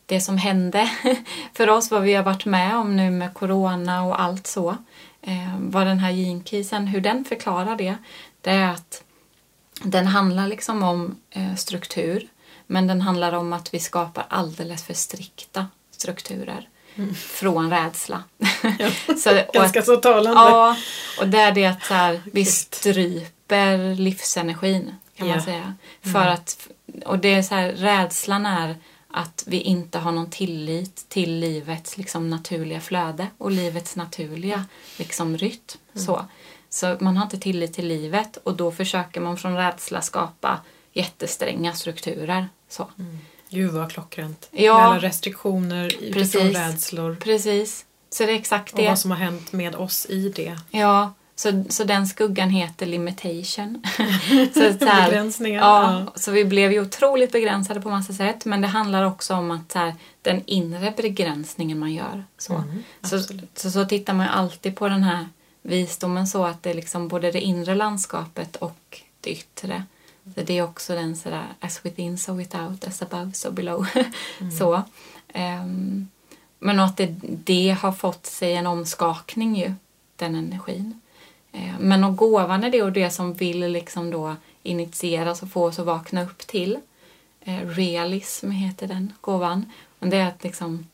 [0.05, 0.89] det som hände
[1.53, 4.77] för oss, vad vi har varit med om nu med corona och allt så.
[5.21, 7.95] Eh, vad den här genkrisen, hur den förklarar det,
[8.41, 9.03] det är att
[9.83, 12.27] den handlar liksom om eh, struktur
[12.71, 17.15] men den handlar om att vi skapar alldeles för strikta strukturer mm.
[17.15, 18.23] från rädsla.
[18.79, 20.41] Ja, så, ganska att, så talande.
[20.41, 20.75] Ja,
[21.19, 25.35] och det är det att så här, vi stryper livsenergin kan ja.
[25.35, 25.75] man säga.
[26.01, 26.33] För mm.
[26.33, 26.67] att,
[27.05, 28.75] och det är så här, rädslan är
[29.11, 34.65] att vi inte har någon tillit till livets liksom, naturliga flöde och livets naturliga
[34.97, 35.77] liksom, rytm.
[35.93, 36.05] Mm.
[36.05, 36.25] Så.
[36.69, 40.59] så man har inte tillit till livet och då försöker man från rädsla skapa
[40.93, 42.87] jättestränga strukturer så.
[42.99, 43.19] Mm.
[43.49, 44.49] Gud vad klockrent.
[44.51, 44.73] Ja.
[44.77, 47.15] Med alla restriktioner utifrån rädslor.
[47.15, 47.85] Precis.
[48.09, 48.87] så det är exakt Och det.
[48.87, 50.57] vad som har hänt med oss i det.
[50.71, 53.83] Ja, så, så den skuggan heter limitation.
[54.53, 55.61] så, så här, Begränsningar.
[55.61, 56.13] Ja, Ja.
[56.15, 59.71] så vi blev ju otroligt begränsade på massa sätt men det handlar också om att
[59.71, 62.23] så här, den inre begränsningen man gör.
[62.37, 62.53] Så.
[62.55, 63.19] Mm, så,
[63.55, 65.27] så, så tittar man ju alltid på den här
[65.61, 69.83] visdomen så att det är liksom både det inre landskapet och det yttre.
[70.35, 73.85] Så det är också den sådär as within so without, as above so below.
[74.59, 74.83] så.
[75.33, 76.07] Ehm,
[76.59, 79.73] men att det, det har fått sig en omskakning ju,
[80.15, 81.01] den energin.
[81.51, 85.65] Eh, Men och gåvan är det och det som vill liksom då initieras och få
[85.65, 86.79] oss att vakna upp till.
[87.41, 89.71] Eh, Realism heter den gåvan.
[89.99, 90.87] Och det är att liksom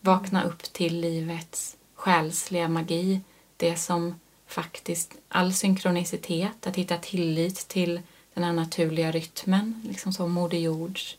[0.00, 3.20] vakna upp till livets själsliga magi.
[3.56, 8.00] Det som faktiskt, all synkronicitet, att hitta tillit till
[8.34, 11.16] den här naturliga rytmen, liksom som Moder Jords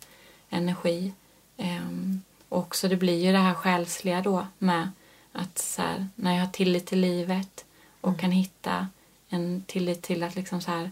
[0.49, 1.13] energi.
[1.57, 4.89] Ehm, och också det blir ju det här själsliga då med
[5.31, 7.65] att så här, när jag har tillit till livet
[8.01, 8.87] och kan hitta
[9.29, 10.91] en tillit till att liksom så här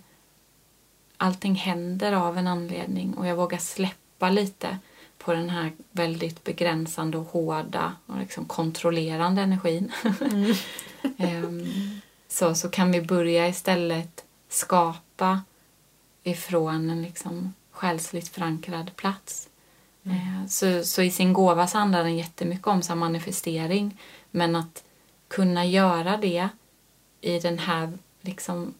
[1.18, 4.78] allting händer av en anledning och jag vågar släppa lite
[5.18, 9.92] på den här väldigt begränsande och hårda och liksom kontrollerande energin.
[11.18, 11.68] Ehm,
[12.28, 15.42] så, så kan vi börja istället skapa
[16.24, 19.50] ifrån en liksom själsligt förankrad plats.
[20.06, 23.98] Eh, Så, så i sin gåva så handlar den jättemycket om så manifestering
[24.32, 24.84] men att
[25.28, 26.50] kunna göra det
[27.22, 28.74] i den här liksom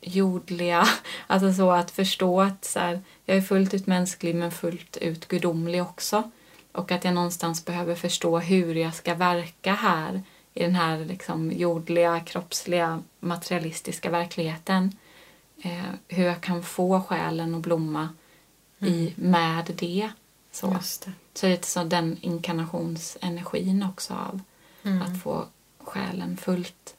[0.00, 0.88] jordliga,
[1.26, 5.28] alltså så att förstå att så här, jag är fullt ut mänsklig men fullt ut
[5.28, 6.30] gudomlig också.
[6.72, 10.22] Och att jag någonstans behöver förstå hur jag ska verka här
[10.54, 14.96] i den här liksom jordliga, kroppsliga, materialistiska verkligheten.
[15.62, 18.08] Eh, hur jag kan få själen att blomma
[18.78, 20.10] i, med det.
[20.52, 20.66] Så.
[20.66, 20.82] Det.
[20.82, 24.40] Så det är lite så den inkarnationsenergin också av
[24.82, 25.02] Mm.
[25.02, 25.46] att få
[25.78, 26.96] själen fullt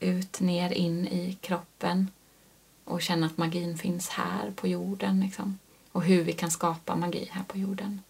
[0.00, 2.08] ut, ner, in i kroppen
[2.84, 5.20] och känna att magin finns här på jorden.
[5.20, 5.58] Liksom.
[5.92, 8.02] Och hur vi kan skapa magi här på jorden.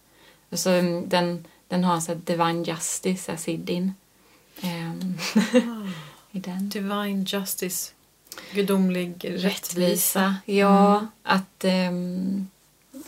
[0.48, 3.94] Och så mm, den, den har så här divine justice, Siddin.
[4.62, 5.18] Um,
[6.30, 6.68] I den.
[6.68, 7.92] Divine justice.
[8.52, 10.36] Gudomlig rättvisa.
[10.44, 12.48] Ja, att ehm,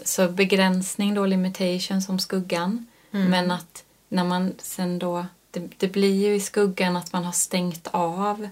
[0.05, 2.87] så begränsning då, limitation som skuggan.
[3.13, 3.31] Mm.
[3.31, 7.33] Men att när man sen då, det, det blir ju i skuggan att man har
[7.33, 8.49] stängt av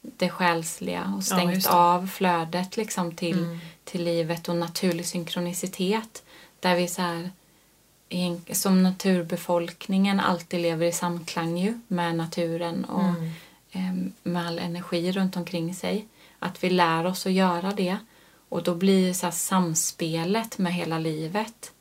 [0.00, 1.70] det själsliga och Ja, stängt det.
[1.70, 3.58] av flödet liksom till, Mm.
[3.84, 6.22] till livet och naturlig synkronicitet.
[6.60, 7.30] Där vi så här,
[8.52, 13.30] som naturbefolkningen alltid lever i samklang ju med naturen och Mm.
[13.76, 16.08] Eh, med all energi runt omkring sig.
[16.38, 17.98] Att vi lär oss att göra det.
[18.48, 21.72] Och då blir så samspelet med hela livet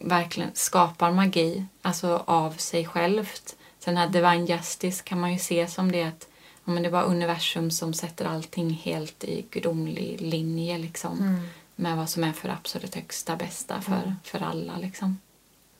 [0.00, 3.56] verkligen skapar magi, alltså av sig självt.
[3.78, 6.28] Så den här divine justice kan man ju se som det att
[6.64, 11.18] ja, men det var universum som sätter allting helt i gudomlig linje liksom.
[11.18, 11.48] Mm.
[11.76, 15.18] Med vad som är för absolut högsta bästa för, för alla liksom.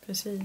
[0.07, 0.42] Precis.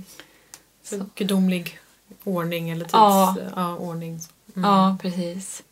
[0.83, 1.05] Så.
[1.15, 1.79] Gudomlig
[2.23, 2.93] ordning eller tids...
[2.93, 3.35] Ja.
[3.55, 4.19] Ja, ordning.
[4.59, 4.71] Mm.
[4.71, 5.63] Ja, precis.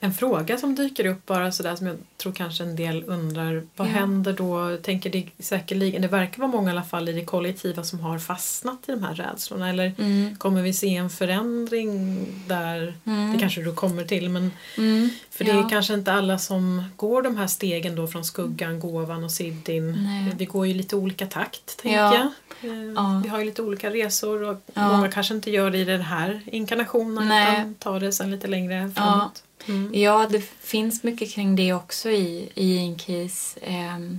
[0.00, 3.62] En fråga som dyker upp bara sådär som jag tror kanske en del undrar.
[3.76, 3.92] Vad Ja.
[3.92, 4.76] händer då?
[4.82, 8.18] Tänker det säkerligen, det verkar vara många i alla fall i det kollektiva som har
[8.18, 9.68] fastnat i de här rädslorna.
[9.70, 10.36] Eller Mm.
[10.36, 12.94] kommer vi se en förändring där?
[13.04, 13.32] Mm.
[13.32, 15.08] Det kanske du kommer till men Mm.
[15.30, 15.64] för det Ja.
[15.64, 19.98] är kanske inte alla som går de här stegen då från skuggan, gåvan och siddin.
[20.36, 22.14] Det går ju lite olika takt tänker Ja.
[22.14, 22.28] jag.
[22.64, 23.20] Eh, Ja.
[23.24, 24.92] Vi har ju lite olika resor och Ja.
[24.96, 27.52] många kanske inte gör det i den här inkarnationen Nej.
[27.60, 29.42] utan tar det sen lite längre framåt.
[29.68, 29.90] Mm.
[29.94, 33.58] Ja, det finns mycket kring det också i, i Inkis.
[33.62, 34.18] ehm,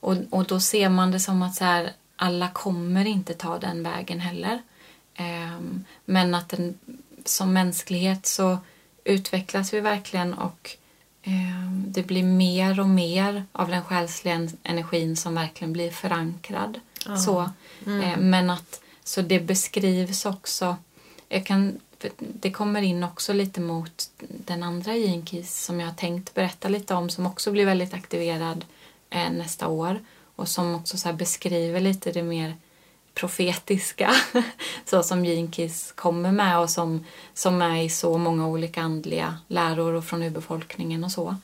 [0.00, 3.82] och, och då ser man det som att så här, alla kommer inte ta den
[3.82, 4.62] vägen heller.
[5.14, 6.78] Ehm, men att den,
[7.24, 8.58] som mänsklighet så
[9.04, 10.70] utvecklas vi verkligen och
[11.22, 16.80] ehm, det blir mer och mer av den själsliga en- energin som verkligen blir förankrad.
[17.06, 17.16] Ja.
[17.16, 17.50] Så,
[17.86, 18.00] Mm.
[18.00, 20.76] Eh, Men att så det beskrivs också.
[21.28, 21.80] Jag kan,
[22.18, 26.94] det kommer in också lite mot den andra Jinkis som jag har tänkt berätta lite
[26.94, 28.64] om som också blir väldigt aktiverad
[29.10, 30.00] eh, nästa år
[30.36, 32.54] och som också så beskriver lite det mer
[33.14, 34.14] profetiska
[34.84, 39.92] så som Jinkis kommer med och som, som är i så många olika andliga läror
[39.92, 41.36] och från urbefolkningen och så.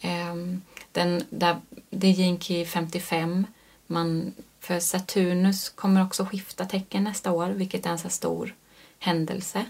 [0.00, 1.60] Ehm, den, där,
[1.90, 3.46] det är Jinki 55.
[3.86, 4.32] Man,
[4.62, 8.54] för Saturnus kommer också skifta tecken nästa år, vilket är en så stor
[8.98, 9.64] händelse.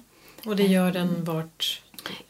[0.45, 1.83] Och det gör den vart?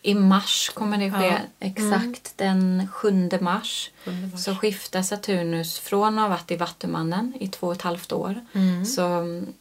[0.03, 1.39] I mars kommer det ske, Ja.
[1.61, 3.91] exakt den 7 mars.
[4.05, 4.45] Sjunde mars.
[4.45, 8.41] Så skiftar Saturnus från att ha varit i Vattumannen i två och ett halvt år.
[8.53, 8.87] Mm.
[8.87, 9.53] Så mm,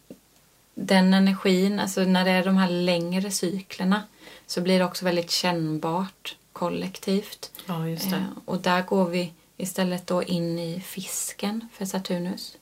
[0.75, 4.03] den energin, alltså när det är de här längre cyklerna
[4.47, 7.51] så blir det också väldigt kännbart kollektivt.
[7.65, 7.87] Ja.
[7.87, 12.57] Eh, och där går vi istället då in i fisken för Saturnus.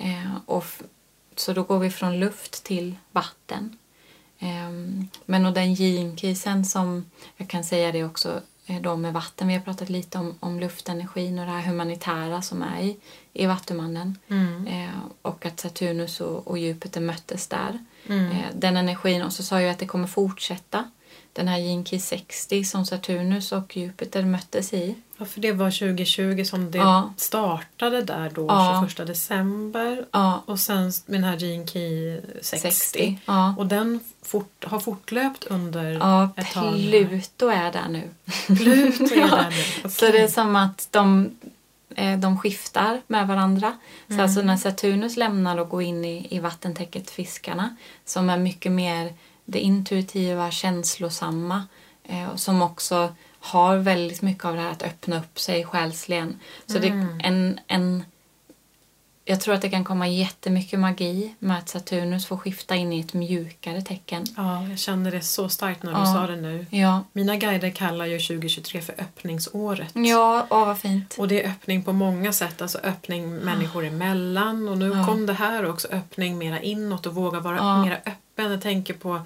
[0.00, 0.64] Eh, och
[1.36, 3.76] så då går vi från luft till vatten.
[4.38, 9.48] Ehm, men och den yin-krisen som, jag kan säga det också eh, då med vatten,
[9.48, 12.96] vi har pratat lite om, om luftenergin och det här humanitära som är i,
[13.32, 14.18] i Vattumannen.
[14.68, 17.78] Eh, och att Saturnus och, och Jupiter möttes där.
[18.32, 20.90] Eh, den energin, och så sa jag att det kommer fortsätta.
[21.32, 24.94] Den här yin 60 som Saturnus och Jupiter möttes i.
[25.20, 27.12] Ja, för det var 2020 som det Ja.
[27.16, 28.86] startade där då, Ja.
[28.88, 30.04] 21 december.
[30.10, 32.58] Ja, Och sen med den här Gene Key 60.
[32.70, 33.18] 60.
[33.26, 33.54] Ja.
[33.58, 36.72] Och den fort, har fortlöpt under Ja, ett tag.
[36.74, 38.08] Pluto är där nu.
[38.46, 39.50] Pluto är där
[39.82, 39.90] nu.
[39.90, 40.12] Så Okej.
[40.12, 41.30] det är som att de,
[41.94, 43.72] eh, de skiftar med varandra.
[44.08, 48.72] Så alltså när Saturnus lämnar och går in i, i vattentäcket Fiskarna som är mycket
[48.72, 49.14] mer
[49.44, 51.62] det intuitiva, känslosamma
[52.04, 56.38] eh, och som också har väldigt mycket av det här att öppna upp sig själsligen.
[56.66, 58.04] Så det är en, en
[59.24, 63.00] jag tror att det kan komma jättemycket magi med att Saturnus får skifta in i
[63.00, 64.24] ett mjukare tecken.
[64.36, 66.06] Ja, jag kände det så starkt när du Ja.
[66.14, 66.66] sa det nu.
[66.70, 69.90] Ja, Mina guider kallar ju 2023 för öppningsåret.
[69.94, 71.14] ja åh vad fint.
[71.18, 75.06] Och det är öppning på många sätt, alltså öppning människor emellan och nu Ja.
[75.06, 77.84] kom det här också, öppning mera inåt och våga vara Ja.
[77.84, 78.50] mera öppen.
[78.50, 79.20] Jag tänker på,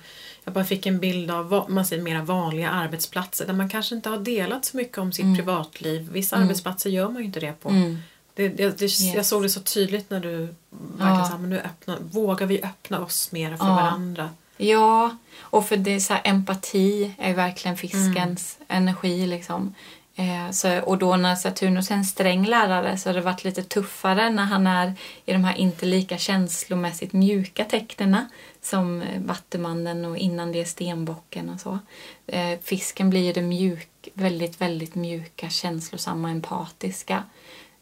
[0.44, 4.08] jag bara fick en bild av man säger, mera vanliga arbetsplatser där man kanske inte
[4.08, 6.08] har delat så mycket om sitt privatliv.
[6.12, 7.68] Vissa arbetsplatser gör man ju inte det på.
[7.68, 7.98] Mm.
[8.34, 9.28] Det, det, det, Jag Yes.
[9.28, 10.36] såg det så tydligt när du
[10.70, 11.24] verkligen Ja.
[11.30, 13.74] sa, men nu öppna, vågar vi öppna oss mer för Ja.
[13.74, 14.30] varandra.
[14.56, 19.74] Ja, och för det är så här, empati är verkligen fiskens energi liksom.
[20.16, 23.62] Eh, så, och då när Saturnus är en sträng lärare så har det varit lite
[23.62, 24.92] tuffare när han är
[25.24, 28.28] i de här inte lika känslomässigt mjuka tecknena
[28.62, 31.78] som eh, Vattumannen och innan det Stenbocken och så.
[32.26, 37.22] Eh, fisken blir ju det mjuk, väldigt, väldigt mjuka, känslosamma, empatiska.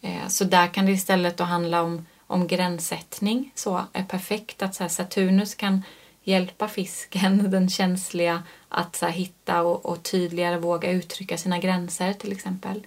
[0.01, 3.53] Eh, så där kan det istället då handla om, om gränssättning.
[3.55, 5.83] Så är perfekt att så här, Saturnus kan
[6.25, 12.13] hjälpa fisken, den känsliga, att så här, hitta och, och tydligare våga uttrycka sina gränser
[12.13, 12.87] till exempel.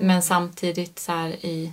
[0.00, 1.72] Men samtidigt så här, i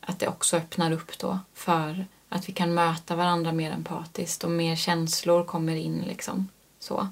[0.00, 4.50] att det också öppnar upp då för att vi kan möta varandra mer empatiskt och
[4.50, 6.48] mer känslor kommer in liksom.
[6.78, 7.08] Så.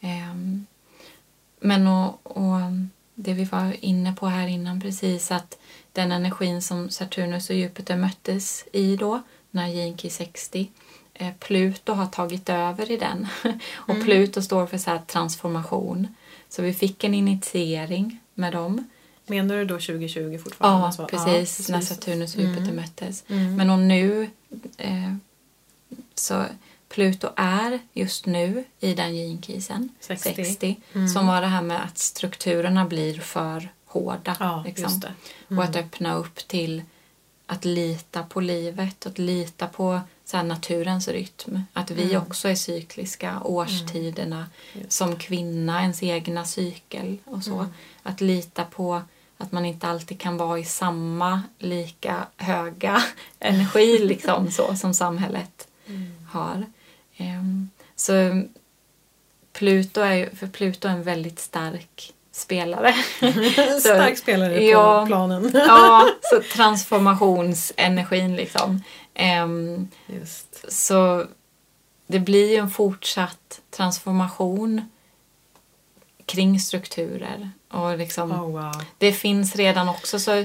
[0.00, 0.66] Ehm,
[1.60, 2.60] men och, och
[3.14, 5.58] det vi var inne på här innan precis att
[5.92, 10.83] den energin som Saturnus och Jupiter möttes i då när Jinki 60 eh,
[11.40, 13.26] Pluto har tagit över i den
[13.74, 16.08] och Pluto står för så här transformation.
[16.48, 18.88] Så vi fick en initiering med dem.
[19.26, 20.80] Menar du då 2020 fortfarande?
[20.80, 22.76] Ja, Alltså, precis, ja, När Saturnus och Jupiter Mm.
[22.76, 23.24] möttes.
[23.28, 23.56] Mm.
[23.56, 24.30] Men och nu
[24.78, 25.14] eh,
[26.14, 26.44] så
[26.88, 30.34] Pluto är just nu i den yin-krisen, 60.
[30.34, 31.08] 60, Mm.
[31.08, 34.36] som var det här med att strukturerna blir för hårda.
[34.40, 35.02] Ja, liksom.
[35.48, 36.82] Och att öppna upp till
[37.46, 40.00] att lita på livet, att lita på
[40.40, 41.60] så naturens rytm.
[41.72, 42.22] Att vi Mm.
[42.22, 47.54] också är cykliska, årstiderna, Just som kvinna, ens egna cykel och så.
[47.54, 47.72] Mm.
[48.02, 49.02] Att lita på
[49.38, 53.02] att man inte alltid kan vara i samma lika höga
[53.38, 56.12] energi liksom så som samhället Mm.
[56.30, 56.66] har.
[57.16, 58.42] Ehm, så
[59.52, 62.92] Pluto är för Pluto är en väldigt stark spelare.
[63.80, 65.06] Stark spelare på ja.
[65.06, 65.50] planen.
[65.54, 68.82] ja, så transformationsenergin liksom.
[69.14, 70.72] Ehm, Just.
[70.72, 71.26] så
[72.06, 74.88] det blir ju en fortsatt transformation
[76.26, 77.50] kring strukturer.
[77.70, 78.84] Och liksom, Oh, wow.
[78.98, 80.44] Det finns redan också så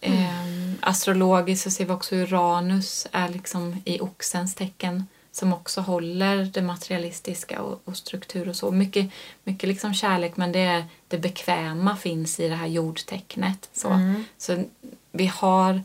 [0.00, 5.06] ehm, astrologiskt så ser vi också Uranus är liksom i oxens tecken
[5.38, 8.70] som också håller det materialistiska och, och struktur och så.
[8.70, 9.10] Mycket,
[9.44, 13.68] mycket liksom kärlek men det, det bekväma finns i det här jordtecknet.
[13.72, 14.24] Så, Mm.
[14.38, 14.64] så
[15.12, 15.82] vi har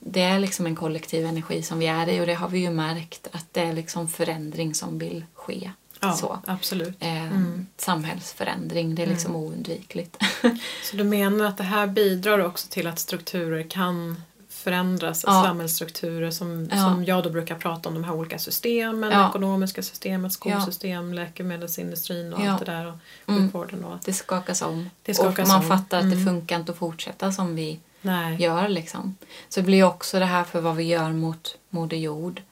[0.00, 2.70] det är liksom en kollektiv energi som vi är i och det har vi ju
[2.70, 5.70] märkt att det är liksom förändring som vill ske.
[6.00, 6.38] Ja, Så.
[6.46, 6.96] absolut.
[7.00, 7.66] Eh, Mm.
[7.76, 10.16] Samhällsförändring, det är liksom oundvikligt.
[10.84, 14.22] Så du menar att det här bidrar också till att strukturer kan
[14.68, 15.42] förändras, Ja.
[15.44, 16.76] samhällsstrukturer som, Ja.
[16.76, 19.28] som jag då brukar prata om, de här olika systemen, Ja.
[19.28, 22.50] ekonomiska systemet, skolsystem, läkemedelsindustrin och Ja.
[22.52, 22.94] allt det där och
[23.26, 23.42] Mm.
[23.42, 24.90] sjukvården och Det skakas om.
[25.02, 25.68] Det skakas och man om.
[25.68, 26.24] fattar att det Mm.
[26.26, 28.42] funkar inte att fortsätta som vi nej.
[28.42, 28.68] gör.
[28.68, 29.16] Liksom.
[29.48, 32.42] Så det blir också det här för vad vi gör mot Moder Jord.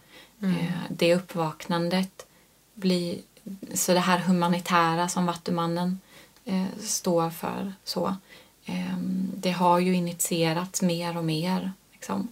[0.43, 0.57] Mm.
[0.57, 2.27] Eh, det uppvaknandet
[2.75, 3.19] blir
[3.75, 6.01] så det här humanitära som Vattumannen
[6.45, 7.73] eh, står för.
[7.85, 8.17] så.
[8.65, 8.97] Eh,
[9.37, 11.73] det har ju initierats mer och mer.
[11.97, 12.29] Liksom.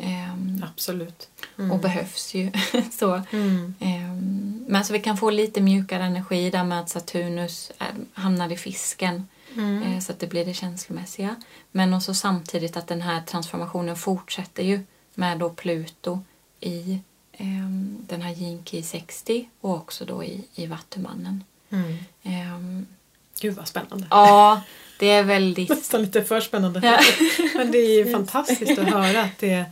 [0.00, 1.28] Ehm, Absolut.
[1.72, 2.50] och behövs ju.
[2.92, 3.22] så.
[3.30, 3.74] Mm.
[3.80, 8.52] Ehm, men så vi kan få lite mjukare energi där med att Saturnus är, hamnar
[8.52, 9.82] i fisken Mm.
[9.82, 11.36] eh, så att det blir det känslomässiga.
[11.70, 14.80] Men också samtidigt att den här transformationen fortsätter ju
[15.14, 16.20] med då Pluto
[16.60, 16.98] i
[17.32, 21.44] ehm, den här Jinki 60 och också då i, i Vattumannen.
[21.70, 21.96] Mm.
[22.22, 22.86] Ehm,
[23.40, 24.06] Gud vad spännande.
[24.10, 24.62] ja,
[25.02, 25.68] det är väldigt...
[25.68, 26.80] Nästan lite för spännande.
[26.84, 26.98] Ja.
[27.54, 29.64] Men det är ju fantastiskt att höra att det,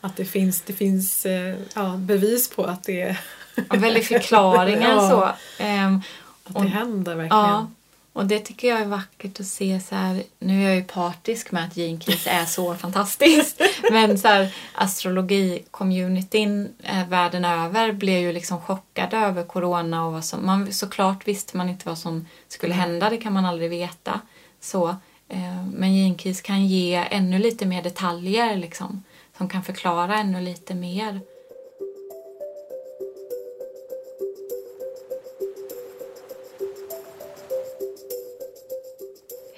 [0.00, 3.16] att det finns, det finns eh, ja, bevis på att det,
[3.54, 5.10] Ja, väldigt förklaringar Ja.
[5.10, 5.62] så.
[5.62, 6.02] Ehm,
[6.44, 7.44] att Och- det händer verkligen.
[7.44, 7.70] Ja,
[8.12, 10.22] och det tycker jag är vackert att se så här.
[10.38, 13.60] Nu är jag ju partisk med att Gene Keys är så fantastiskt.
[13.90, 20.24] Men så här, astrologi-communityn eh, världen över blev ju liksom chockade över corona och vad
[20.24, 24.20] som, man, såklart visste man inte vad som skulle hända, det kan man aldrig veta.
[24.60, 24.88] Så,
[25.28, 29.04] eh, men Gene Keys kan ge ännu lite mer detaljer liksom,
[29.38, 31.20] som kan förklara ännu lite mer.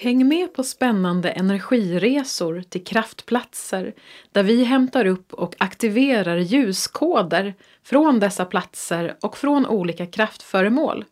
[0.03, 3.95] Häng med på spännande energiresor till kraftplatser
[4.33, 11.05] där vi hämtar upp och aktiverar ljuskoder från dessa platser och från olika kraftföremål.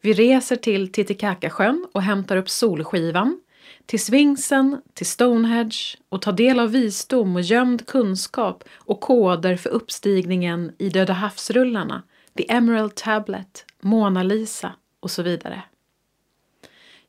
[0.00, 3.40] Vi reser till Titicacasjön och hämtar upp Solskivan,
[3.86, 9.70] till Svingsen, till Stonehenge och tar del av visdom och gömd kunskap och koder för
[9.70, 12.02] uppstigningen i Döda havsrullarna,
[12.36, 15.62] The Emerald Tablet, Mona Lisa och så vidare.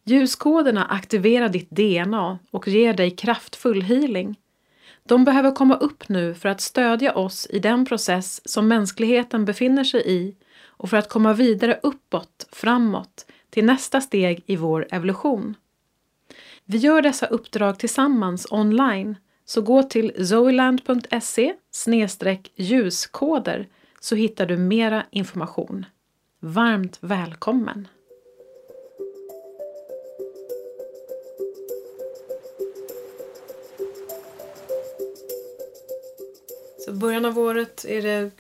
[0.04, 4.36] Ljuskoderna aktiverar ditt DNA och ger dig kraftfull healing.
[5.04, 9.84] De behöver komma upp nu för att stödja oss i den process som mänskligheten befinner
[9.84, 10.36] sig i
[10.80, 15.56] och för att komma vidare uppåt, framåt, till nästa steg i vår evolution.
[16.66, 19.16] Vi gör dessa uppdrag tillsammans online,
[19.46, 21.54] så gå till zoeland.se
[22.56, 23.68] ljuskoder
[24.00, 25.86] så hittar du mera information.
[26.40, 27.88] Varmt välkommen!
[36.86, 38.32] Så början av året är det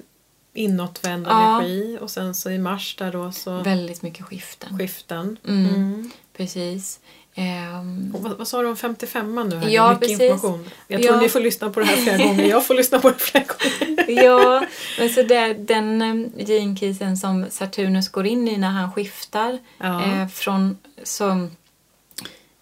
[0.60, 1.55] inåtvänd Ja.
[1.62, 4.78] energi och sen så i mars där då så Väldigt mycket skiften.
[4.80, 5.38] skiften.
[5.47, 5.76] Mm.
[5.76, 6.12] Mm.
[6.38, 6.99] Precis.
[8.14, 9.55] Och vad, vad sa du om 55 nu?
[9.55, 9.70] Här?
[9.70, 10.22] Ja, mycket precis.
[10.22, 10.70] information.
[10.88, 11.22] Jag tror Ja.
[11.22, 12.45] ni får lyssna på det här flera gånger.
[12.45, 14.24] Jag får lyssna på det flera gånger.
[14.24, 14.66] ja,
[14.99, 20.03] men så det, den eh, genkisen som Saturnus går in i när han skiftar Ja.
[20.05, 20.78] eh, från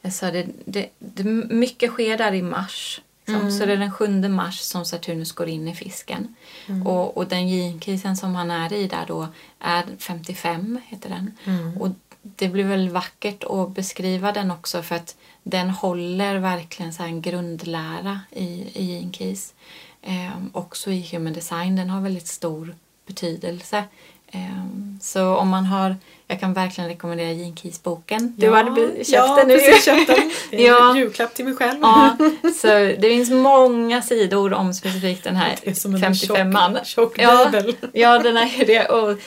[0.01, 3.01] jag sa det, det, det, mycket sker där i mars.
[3.25, 3.41] liksom.
[3.41, 3.51] Mm.
[3.59, 6.35] Så det är den 7 mars som Saturnus går in i fisken.
[6.67, 6.87] Mm.
[6.87, 9.27] Och, och den genkisen som han är i där då
[9.59, 11.31] är 55, heter den.
[11.45, 11.77] Mm.
[11.77, 11.89] Och
[12.21, 17.21] det blir väl vackert att beskriva den också för att den håller verkligen så en
[17.21, 19.53] grundlära i, i Gene Keys.
[20.01, 23.83] Ehm, också i Human Design, den har väldigt stor betydelse.
[24.31, 25.95] Ehm, så om man har,
[26.27, 28.33] jag kan verkligen rekommendera Gene Keys-boken.
[28.37, 29.53] Du hade be- köpt ja, den nu.
[29.57, 30.31] precis, köpt den.
[30.59, 30.91] Ja.
[30.91, 31.79] en julklapp till mig själv.
[31.81, 32.17] Ja,
[32.61, 36.75] så det finns många sidor om specifikt den här Det är som en 55an.
[36.83, 37.51] tjock, tjock Ja.
[37.93, 38.85] Ja, den är det.
[38.89, 39.17] Och,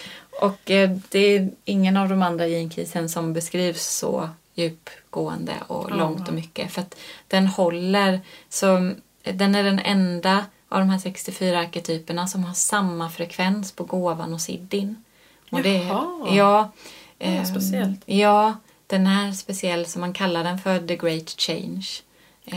[0.49, 5.95] och eh, det är ingen av de andra genkrisen som beskrivs så djupgående och Ja.
[5.97, 6.73] långt och mycket.
[6.73, 6.97] För att
[7.29, 8.93] den håller, så
[9.23, 14.35] den är den enda av de här 64 arketyperna som har samma frekvens på gåvan
[14.35, 15.05] och siddin.
[15.51, 16.29] Och det, Jaha.
[16.37, 16.71] ja,
[17.19, 18.01] är ehm, speciellt.
[18.07, 18.55] Ja,
[18.87, 21.87] den är speciell så man kallar den för the great change.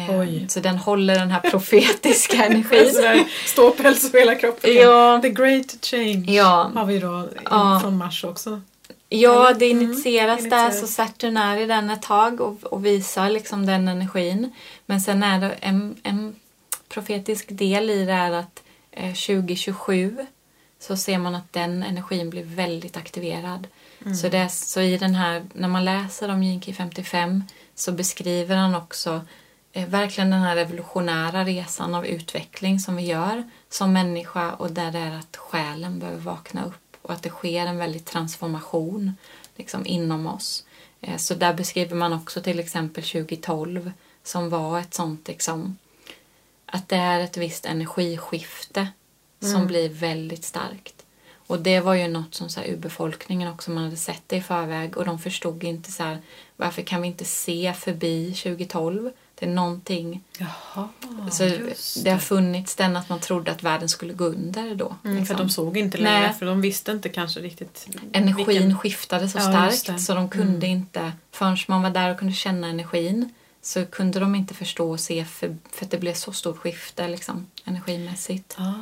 [0.09, 0.45] Oj.
[0.49, 3.25] Så den håller den här profetiska energin.
[3.45, 4.73] Ståpäls över hela kroppen.
[4.75, 5.19] Ja.
[5.21, 6.71] The Great Change Ja.
[6.75, 7.79] har vi då Ja.
[7.81, 8.61] från mars också.
[9.09, 10.79] Ja, det Mm, initieras där initieras.
[10.79, 14.51] så Saturn är i den ett tag och, och visar liksom den energin.
[14.85, 16.35] Men sen är det en, en
[16.93, 20.25] profetisk del i det är att eh, 2027
[20.79, 23.67] så ser man att den energin blir väldigt aktiverad.
[24.01, 24.15] Mm.
[24.15, 27.43] Så, det, så i den här, när man läser om Jinki 55
[27.75, 29.21] så beskriver han också
[29.73, 34.91] eh, verkligen den här revolutionära resan av utveckling som vi gör som människa och där
[34.91, 39.13] det är att själen behöver vakna upp och att det sker en väldig transformation
[39.55, 40.65] liksom, inom oss.
[41.01, 43.91] Eh, Så där beskriver man också till exempel 2012
[44.23, 45.77] som var ett sånt liksom,
[46.73, 48.87] att det är ett visst energiskifte
[49.41, 50.93] som blir väldigt starkt.
[51.47, 54.41] Och det var ju något som så här, urbefolkningen också, man hade sett det i
[54.41, 56.17] förväg och de förstod inte så här,
[56.57, 59.11] varför kan vi inte se förbi 2012?
[59.35, 60.89] Det är någonting, Jaha,
[61.31, 64.95] så just det har funnits den att man trodde att världen skulle gå under då.
[65.03, 65.37] Mm, för liksom.
[65.37, 66.33] de såg inte längre, Nej.
[66.33, 69.99] för de visste inte kanske riktigt Energin vilken- skiftade så Ja, starkt det.
[69.99, 70.77] så de kunde Mm.
[70.79, 73.33] inte, förrän man var där och kunde känna energin,
[73.65, 77.07] så kunde de inte förstå och se för, för att det blev så stort skifte
[77.07, 78.55] liksom, energimässigt.
[78.57, 78.73] Ah,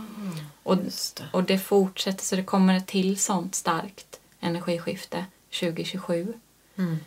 [0.64, 1.24] Och, det.
[1.32, 5.26] och det fortsätter så det kommer ett till sånt starkt energiskifte
[5.60, 6.34] 2027.
[6.76, 6.98] Mm.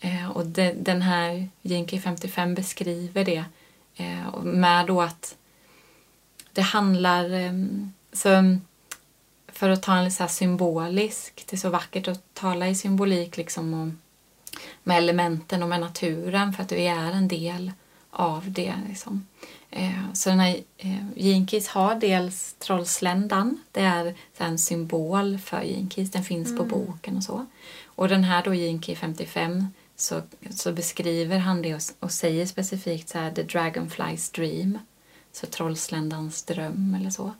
[0.00, 3.44] Eh, och det, den här Jinky 55 beskriver det
[3.96, 5.36] eh, med då att
[6.52, 7.30] det handlar...
[7.30, 7.52] Eh,
[8.12, 8.58] så,
[9.48, 13.36] för att ta en lite så symbolisk, det är så vackert att tala i symbolik
[13.36, 13.98] liksom om,
[14.82, 17.72] med elementen och med naturen för att vi är en del
[18.10, 18.74] av det.
[18.88, 19.26] Liksom.
[19.70, 26.10] Eh, så den här eh, Jinkis har dels Trollsländan, det är en symbol för Jinkis,
[26.10, 27.46] den finns på boken och så.
[27.84, 33.08] Och den här då Jinki 55 så, så beskriver han det och, och säger specifikt
[33.08, 34.78] så här The Dragonfly's Dream,
[35.32, 37.32] så Trollsländans dröm eller så.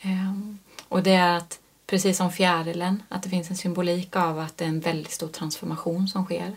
[0.00, 4.56] Ehm, och det är att, precis som fjärilen, att det finns en symbolik av att
[4.56, 6.56] det är en väldigt stor transformation som sker.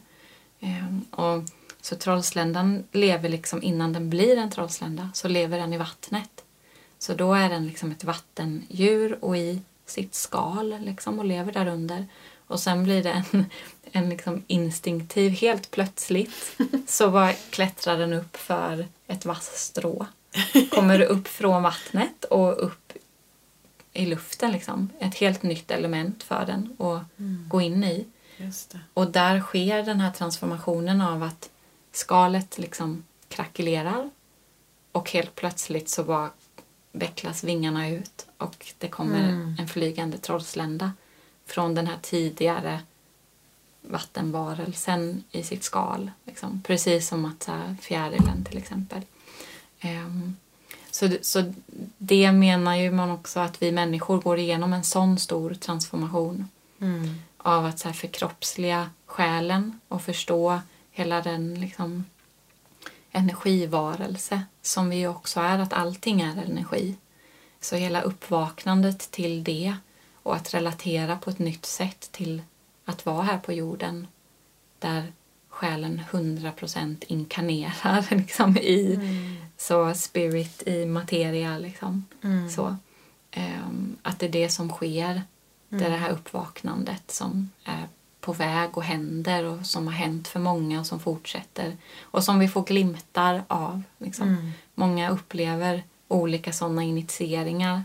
[0.59, 1.43] Ehm, och
[1.81, 6.43] så Trollsländan lever liksom innan den blir en trollslända, så lever den i vattnet.
[6.99, 11.67] Så då är den liksom ett vattendjur och i sitt skal liksom och lever där
[11.67, 12.07] under.
[12.47, 13.45] Och sen blir det en,
[13.91, 16.57] en liksom instinktiv, helt plötsligt
[16.87, 20.05] så bara klättrar den upp för ett vasst strå.
[20.71, 22.80] Kommer upp från vattnet och upp
[23.93, 24.89] i luften liksom.
[24.99, 27.03] Ett helt nytt element för den att
[27.49, 28.05] gå in i.
[28.93, 31.49] Och där sker den här transformationen av att
[31.91, 34.09] skalet liksom krackelerar
[34.91, 36.29] och helt plötsligt så bara
[36.91, 39.55] vecklas vingarna ut och det kommer Mm.
[39.59, 40.91] en flygande trollslända
[41.45, 42.79] från den här tidigare
[43.81, 46.11] vattenvarelsen i sitt skal.
[46.25, 46.61] Liksom.
[46.67, 49.01] Precis som att så här, fjärilen till exempel.
[49.79, 50.35] Ehm,
[50.91, 51.53] så, det- så
[51.97, 56.47] det menar ju man också att vi människor går igenom en sån stor transformation
[56.81, 57.15] Mm.
[57.37, 60.61] av att så här förkroppsliga själen och förstå
[60.91, 62.05] hela den liksom
[63.11, 66.95] energivarelse som vi också är, att allting är energi.
[67.61, 69.75] Så hela uppvaknandet till det
[70.23, 72.41] och att relatera på ett nytt sätt till
[72.85, 74.07] att vara här på jorden
[74.79, 75.11] där
[75.61, 78.99] själen 100% inkarnerar liksom i
[79.57, 82.05] så spirit i materia liksom.
[82.23, 82.49] Mm.
[82.49, 82.75] Så,
[83.31, 85.21] ehm, att det är det som sker.
[85.69, 87.87] Det är det här uppvaknandet som är
[88.19, 91.77] på väg och händer och som har hänt för många och som fortsätter.
[92.01, 93.83] Och som vi får glimtar av.
[93.97, 94.27] Liksom.
[94.27, 94.51] Mm.
[94.75, 97.83] Många upplever olika sådana initieringar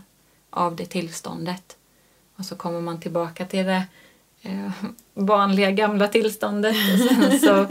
[0.49, 1.77] av det tillståndet.
[2.35, 3.83] Och så kommer man tillbaka till det
[4.47, 4.71] eh,
[5.13, 7.67] vanliga gamla tillståndet och sen så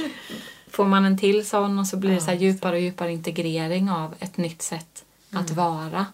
[0.71, 3.91] får man en till sån och så blir det så här djupare och djupare integrering
[3.91, 6.07] av ett nytt sätt att vara.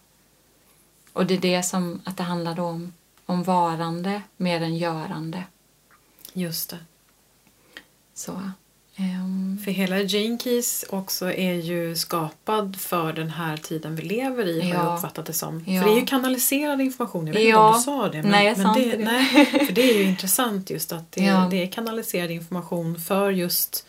[1.12, 2.92] Och det är det som att det handlar om,
[3.26, 5.44] om varande mer än görande.
[6.32, 6.78] Just det.
[8.14, 8.50] Så,
[9.64, 14.60] För hela Gene Keys också är ju skapad för den här tiden vi lever i
[14.60, 14.84] har Ja.
[14.84, 15.64] jag uppfattat det som.
[15.66, 15.82] Ja.
[15.82, 17.26] För det är ju kanaliserad information.
[17.26, 17.48] Jag vet Ja.
[17.78, 18.22] inte om du sa det.
[18.22, 18.96] Men, Nej, men det.
[18.98, 21.48] Nej, för det är ju intressant just att det, Ja.
[21.50, 23.86] det är kanaliserad information för just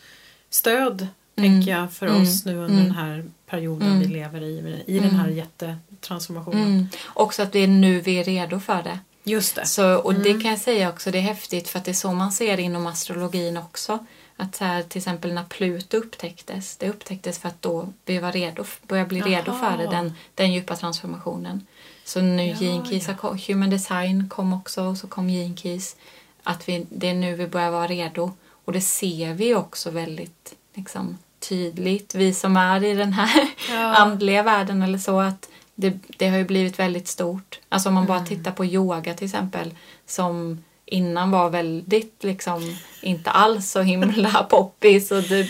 [0.49, 1.49] stöd, Mm.
[1.59, 2.21] tänker jag, för Mm.
[2.21, 2.83] oss nu under Mm.
[2.83, 3.99] den här perioden Mm.
[3.99, 4.83] vi lever i.
[4.87, 6.63] I den här jättetransformationen.
[6.67, 8.99] mm, också att det är nu vi är redo för det.
[9.23, 9.65] Just det.
[9.65, 10.23] Så, och Mm.
[10.23, 12.57] det kan jag säga också, det är häftigt för att det är så man ser
[12.57, 14.05] det inom astrologin också.
[14.37, 18.31] Att så här, till exempel när Pluto upptäcktes, det upptäcktes för att då vi var
[18.31, 19.77] redo, började bli redo Jaha.
[19.77, 21.65] för den, den djupa transformationen.
[22.05, 23.35] Så nu Ja, Gene Keys, ja.
[23.47, 25.95] Human Design kom också och så kom Gene Keys.
[26.43, 28.31] Att vi, det är nu vi börjar vara redo.
[28.65, 33.95] Och det ser vi också väldigt liksom, tydligt, vi som är i den här Ja.
[33.97, 37.59] andliga världen eller så, att det, det har ju blivit väldigt stort.
[37.69, 38.17] Alltså om man Mm.
[38.17, 39.73] bara tittar på yoga till exempel,
[40.05, 40.63] som
[40.93, 45.49] innan var väldigt liksom inte alls så himla poppis och typ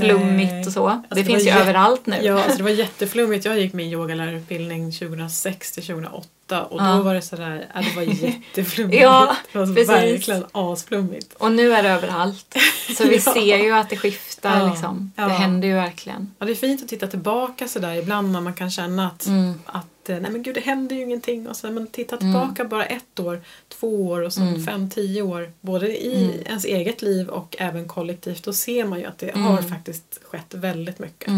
[0.00, 0.88] flummigt och så.
[0.88, 2.16] Alltså, det det finns ju överallt nu.
[2.22, 3.44] Ja, alltså det var jätteflummigt.
[3.44, 6.96] Jag gick min yogalärarutbildning 2006 till 2008 och Ja.
[6.96, 9.02] då var det sådär, ja, det var jätteflummigt.
[9.02, 9.88] Ja, det var precis.
[9.88, 11.34] verkligen asflummigt.
[11.34, 12.54] Och nu är det överallt.
[12.96, 13.32] Så vi Ja.
[13.34, 15.12] ser ju att det skiftar liksom.
[15.16, 16.34] Det händer ju verkligen.
[16.38, 19.54] Ja, det är fint att titta tillbaka sådär ibland när man kan känna att, Mm.
[19.66, 22.84] att eh, nej men gud det händer ju ingenting och så men titta tillbaka bara
[22.86, 24.66] ett år, två år och så Mm.
[24.66, 26.46] fem, tio år både i Mm.
[26.46, 29.42] ens eget liv och även kollektivt då ser man ju att det Mm.
[29.46, 31.28] har faktiskt skett väldigt mycket.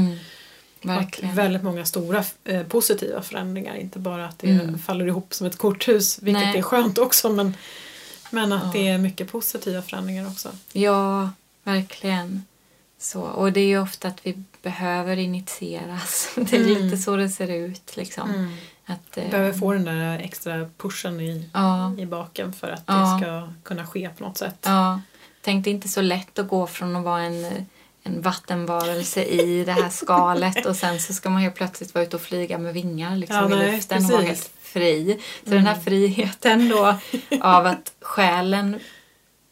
[0.85, 0.97] Mm.
[0.97, 1.35] Verkligen.
[1.35, 3.74] väldigt många stora eh, positiva förändringar.
[3.74, 4.78] Inte bara att det Mm.
[4.78, 6.59] faller ihop som ett korthus, vilket Nej.
[6.59, 7.57] är skönt också, men,
[8.30, 8.70] men att Ja.
[8.72, 10.49] det är mycket positiva förändringar också.
[10.72, 11.30] Ja,
[11.64, 12.45] verkligen.
[12.99, 16.33] Så, och det är ju ofta att vi behöver initieras.
[16.37, 16.83] Det är Mm.
[16.85, 17.97] lite så det ser ut.
[17.97, 18.57] Liksom.
[18.87, 22.95] Att, eh, Behöver få den där extra pushen i, ja, i baken för att Ja.
[22.95, 24.59] det ska kunna ske på något sätt.
[24.64, 25.01] ja.
[25.45, 27.66] Tänk det är inte så lätt att gå från att vara en,
[28.03, 32.17] en vattenvarelse i det här skalet och sen så ska man ju plötsligt vara ute
[32.17, 35.21] och flyga med vingar liksom, Ja, nej, i luften och vara helt fri.
[35.45, 36.99] Så den här friheten då
[37.41, 38.81] av att själen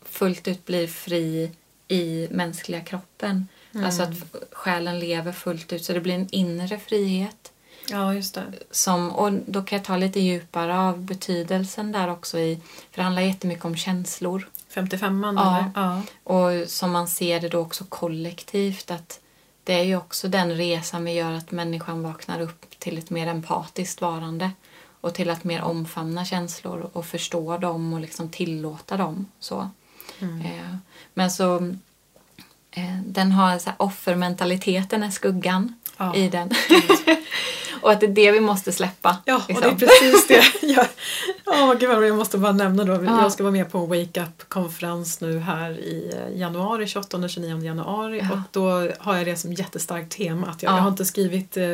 [0.04, 1.50] fullt ut blir fri
[1.88, 3.48] i mänskliga kroppen.
[3.84, 4.14] Alltså att
[4.52, 7.52] själen lever fullt ut så det blir en inre frihet.
[7.90, 8.44] Ja, just det.
[8.70, 13.02] Som, och då kan jag ta lite djupare av betydelsen där också i, för det
[13.02, 14.48] handlar jättemycket om känslor.
[14.74, 15.58] 55an Ja.
[15.58, 15.70] eller?
[15.74, 16.02] Ja.
[16.24, 19.20] Och som man ser det då också kollektivt att
[19.64, 23.26] det är ju också den resan vi gör att människan vaknar upp till ett mer
[23.26, 24.50] empatiskt varande
[25.00, 29.26] och till att mer omfamna känslor och förstå dem och liksom tillåta dem.
[29.38, 29.70] Så.
[30.20, 30.76] Eh,
[31.14, 31.56] men så
[32.70, 36.14] eh, den har så här, offermentaliteten är skuggan Ja.
[36.14, 36.50] i den.
[37.82, 39.16] och att det är det vi måste släppa.
[39.24, 39.76] Ja, och liksom.
[39.78, 40.66] det är precis det.
[40.66, 40.86] Jag,
[41.60, 42.92] oh, gud jag måste bara nämna då.
[43.04, 43.22] Ja.
[43.22, 48.18] Jag ska vara med på en Wake Up-konferens nu här i eh, januari, 28-29 januari.
[48.22, 48.32] Ja.
[48.32, 50.46] Och då har jag det som jättestarkt tema.
[50.46, 50.76] Att jag, Ja.
[50.76, 51.64] jag har inte skrivit eh,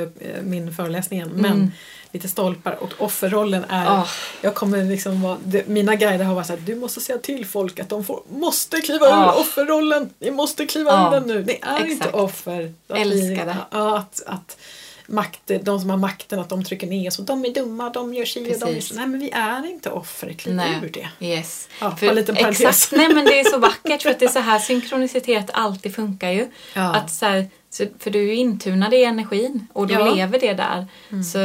[0.43, 1.71] min föreläsning än, men Mm.
[2.13, 2.77] lite stolpar.
[2.83, 3.85] Och offerrollen är...
[3.85, 4.07] Ja.
[4.41, 7.47] Jag kommer liksom vara, det, mina guider har varit så här, du måste säga till
[7.47, 10.11] folk att de får, måste kliva ur offerrollen.
[10.19, 11.45] Ni måste kliva ur den nu.
[11.45, 12.15] Ni är inte Exakt.
[12.15, 12.73] offer.
[12.89, 13.57] Att Älskar det.
[13.71, 14.57] Att, att
[15.09, 18.25] makt, de som har makten, att de trycker ner så de är dumma, de gör
[18.25, 18.95] si och de gör så.
[18.95, 21.27] Nej men vi är inte offer, kliv ur det.
[21.27, 21.69] Yes.
[21.81, 22.61] Ja, en liten parentes.
[22.61, 25.95] exakt, nej men det är så vackert för att det är så här synkronicitet alltid
[25.95, 26.47] funkar ju.
[26.75, 26.95] Ja.
[26.95, 27.47] Att så här,
[27.99, 30.01] för du är ju intunad i energin och du Ja.
[30.01, 30.15] Mm.
[30.17, 30.87] lever det där.
[31.33, 31.39] Så,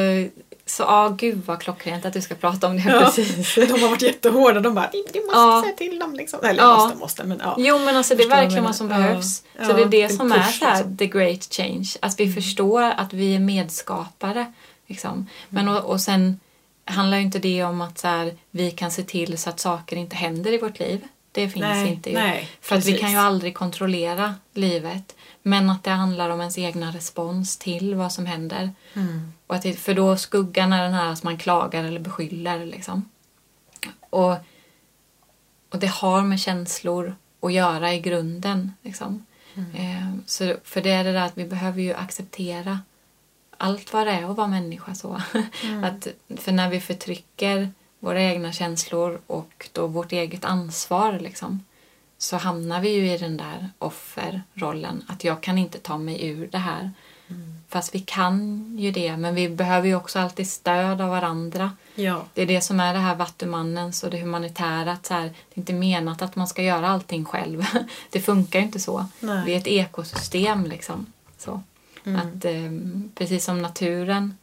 [0.76, 3.00] så ja, gud vad klockrent att du ska prata om det Ja.
[3.00, 3.56] precis.
[3.56, 5.62] De har varit jättehårda, de bara du måste Ja.
[5.66, 6.40] säga till dem liksom.
[6.44, 6.78] Eller Ja.
[6.78, 7.56] måste, måste men ja.
[7.58, 9.44] Jo men alltså det är verkligen vad som behövs.
[9.60, 9.66] Ja.
[9.66, 10.98] Så det är det Ja, som en är så här, liksom.
[10.98, 11.88] the great change.
[12.02, 14.54] Att vi förstår att vi är medskapare.
[14.88, 15.28] Liksom.
[15.50, 15.78] Men Mm.
[15.84, 16.40] och, och sen
[16.86, 19.96] handlar ju inte det om att så här, vi kan se till så att saker
[19.96, 21.02] inte händer i vårt liv.
[21.32, 22.16] Det finns Nej, inte ju.
[22.16, 25.16] nej, För att vi kan ju aldrig kontrollera livet.
[25.44, 28.72] Men att det handlar om ens egna respons till vad som händer.
[28.94, 29.34] Mm.
[29.48, 32.66] Och att för då skuggan är den här att man klagar eller beskyller.
[32.66, 33.10] Liksom.
[34.00, 34.36] Och,
[35.70, 38.74] och det har med känslor att göra i grunden.
[38.82, 39.26] Liksom.
[39.56, 42.80] Eh, så, för det är det där att vi behöver ju acceptera
[43.58, 44.96] allt vad det är att vara människa.
[44.96, 45.22] så.
[45.84, 47.70] Att, för när vi förtrycker
[48.00, 51.64] våra egna känslor och då vårt eget ansvar liksom,
[52.22, 55.04] så hamnar vi ju i den där offerrollen.
[55.08, 56.92] Att jag kan inte ta mig ur det här.
[57.70, 61.72] Fast vi kan ju det, men vi behöver ju också alltid stöd av varandra.
[61.96, 62.26] Ja.
[62.34, 64.92] Det är det som är det här vattumannens och det humanitära.
[64.92, 67.66] Att så här, det är inte menat att man ska göra allting själv.
[68.10, 69.06] Det funkar ju inte så.
[69.20, 69.44] Nej.
[69.46, 71.06] Vi är ett ekosystem liksom.
[71.38, 71.64] Så.
[72.04, 72.72] Att, eh,
[73.16, 74.38] precis som naturen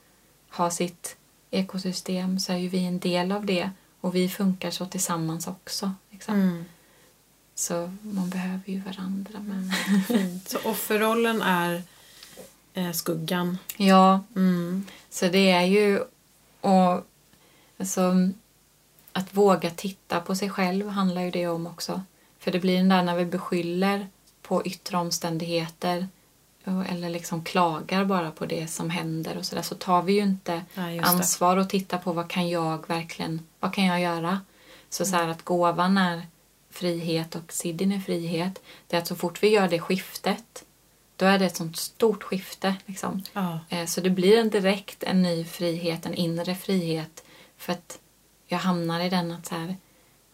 [0.48, 1.16] har sitt
[1.50, 3.70] ekosystem så är ju vi en del av det.
[4.00, 5.92] Och vi funkar så tillsammans också.
[6.10, 6.34] Liksom.
[6.34, 6.64] Mm.
[7.59, 9.40] Så man behöver ju varandra.
[9.40, 9.72] Men...
[10.09, 10.48] Fint.
[10.48, 11.82] Så offerrollen är
[12.74, 13.59] eh, skuggan.
[13.76, 14.86] Ja, Mm.
[15.11, 16.00] Så det är ju
[16.61, 17.06] och,
[17.78, 18.12] alltså,
[19.12, 22.02] att våga titta på sig själv handlar ju det om också.
[22.38, 24.06] För det blir den där när vi beskyller
[24.42, 26.09] på yttre omständigheter
[26.88, 30.64] eller liksom klagar bara på det som händer och sådär så tar vi ju inte
[30.74, 31.00] det.
[31.00, 34.40] ansvar och tittar på vad kan jag verkligen, vad kan jag göra?
[34.90, 36.26] Så, så här att gåvan är
[36.78, 38.62] frihet och siddin är frihet.
[38.86, 40.64] Det är att så fort vi gör det skiftet
[41.16, 42.74] då är det ett sånt stort skifte.
[42.86, 43.22] Liksom.
[43.32, 43.58] Ja.
[43.68, 47.24] Eh, Så det blir en direkt en ny frihet, en inre frihet.
[47.56, 47.98] För att
[48.46, 49.76] jag hamnar i den att så här,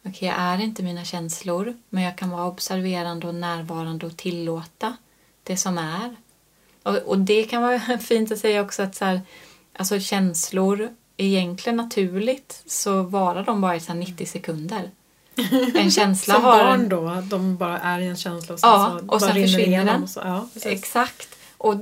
[0.07, 4.97] okej jag är inte mina känslor men jag kan vara observerande och närvarande och tillåta
[5.42, 6.16] det som är.
[6.82, 9.20] Och, och det kan vara fint att säga också att så här,
[9.76, 14.90] alltså känslor egentligen naturligt så varar de bara i så här 90 sekunder.
[15.74, 18.99] En känsla Som barn en, då, de bara är i en känsla och sen, Ja,
[19.01, 20.09] så och sen försvinner den.
[20.09, 20.49] Så, ja.
[20.62, 21.28] Exakt.
[21.59, 21.74] Och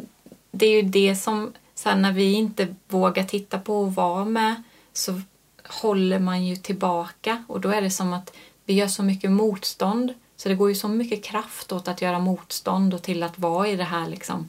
[0.50, 4.62] det är ju det som, sen när vi inte vågar titta på och vara med
[4.92, 5.20] så
[5.68, 8.32] håller man ju tillbaka och då är det som att
[8.64, 12.18] vi gör så mycket motstånd så det går ju så mycket kraft åt att göra
[12.18, 14.48] motstånd och till att vara i det här liksom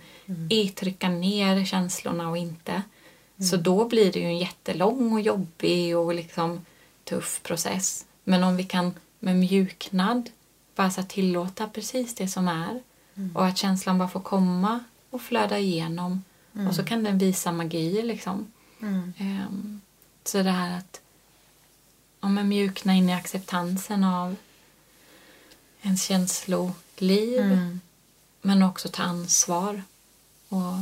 [0.50, 2.82] i trycka ner känslorna och inte.
[3.50, 6.66] Så då blir det ju en jättelång och jobbig och liksom
[7.04, 8.06] tuff process.
[8.24, 10.30] Men om vi kan med mjuknad
[10.76, 12.82] bara så tillåta precis det som är
[13.34, 16.24] och att känslan bara får komma och flöda igenom
[16.68, 18.52] och så kan den visa magi liksom.
[18.82, 19.14] Mm.
[19.18, 19.82] Ehm,
[20.24, 21.02] så det här att
[22.22, 24.36] ja, men mjukna in i acceptansen av
[25.82, 27.80] ens känsloliv Mm.
[28.42, 29.84] men också ta ansvar
[30.50, 30.74] och,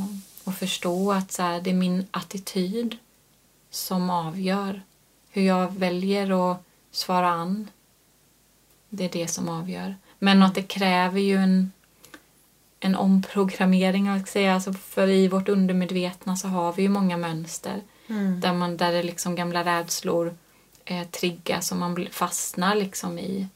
[0.44, 2.96] och förstå att så här, det är min attityd
[3.70, 4.82] som avgör
[5.30, 7.70] hur jag väljer att svara an.
[8.88, 9.96] Det är det som avgör.
[10.18, 11.72] Men att det kräver ju en,
[12.80, 14.54] en omprogrammering, jag ska säga.
[14.54, 17.80] Alltså för i vårt undermedvetna så har vi ju många mönster
[18.12, 18.40] Mm.
[18.40, 20.34] där, man, där det liksom gamla rädslor
[20.84, 23.48] eh, triggas och man fastnar liksom i,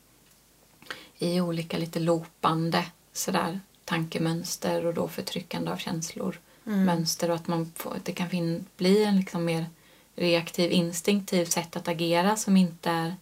[1.18, 6.38] i olika lite lopande sådär, tankemönster och då förtryckande av känslor.
[6.84, 9.66] Mönster och att man får, det kan fin, bli en liksom mer
[10.16, 13.16] reaktiv, instinktiv sätt att agera som inte är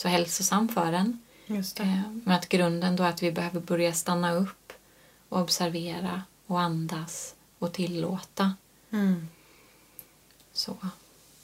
[0.00, 1.18] så hälsosam för en.
[1.46, 4.72] Eh, Men att grunden då är att vi behöver börja stanna upp
[5.28, 8.54] och observera och andas och tillåta.
[8.92, 9.28] Mm.
[10.52, 10.76] Så,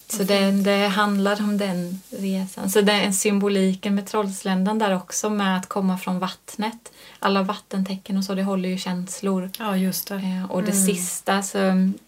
[0.09, 2.71] så det, det handlar om den resan.
[2.71, 6.93] Så det är en symboliken med Trollsländan där också med att komma från vattnet.
[7.19, 9.51] Alla vattentecken och så, det håller ju känslor.
[9.59, 10.15] Ja, just det.
[10.15, 10.87] Eh, och det Mm.
[10.87, 11.59] sista, så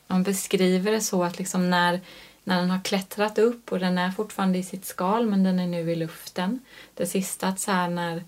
[0.07, 2.01] man beskriver det så att liksom när,
[2.49, 5.67] när den har klättrat upp och den är fortfarande i sitt skal men den är
[5.67, 6.61] nu i luften.
[6.95, 8.25] Det sista att så när,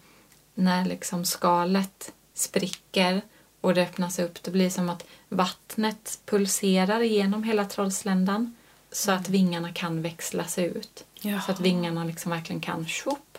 [0.54, 3.22] när liksom skalet spricker
[3.60, 8.56] och det öppnas upp, det blir som att vattnet pulserar igenom hela Trollsländan
[8.92, 11.04] så att vingarna kan växlas ut.
[11.20, 11.40] Jaha.
[11.40, 13.38] Så att vingarna liksom verkligen kan tjopp.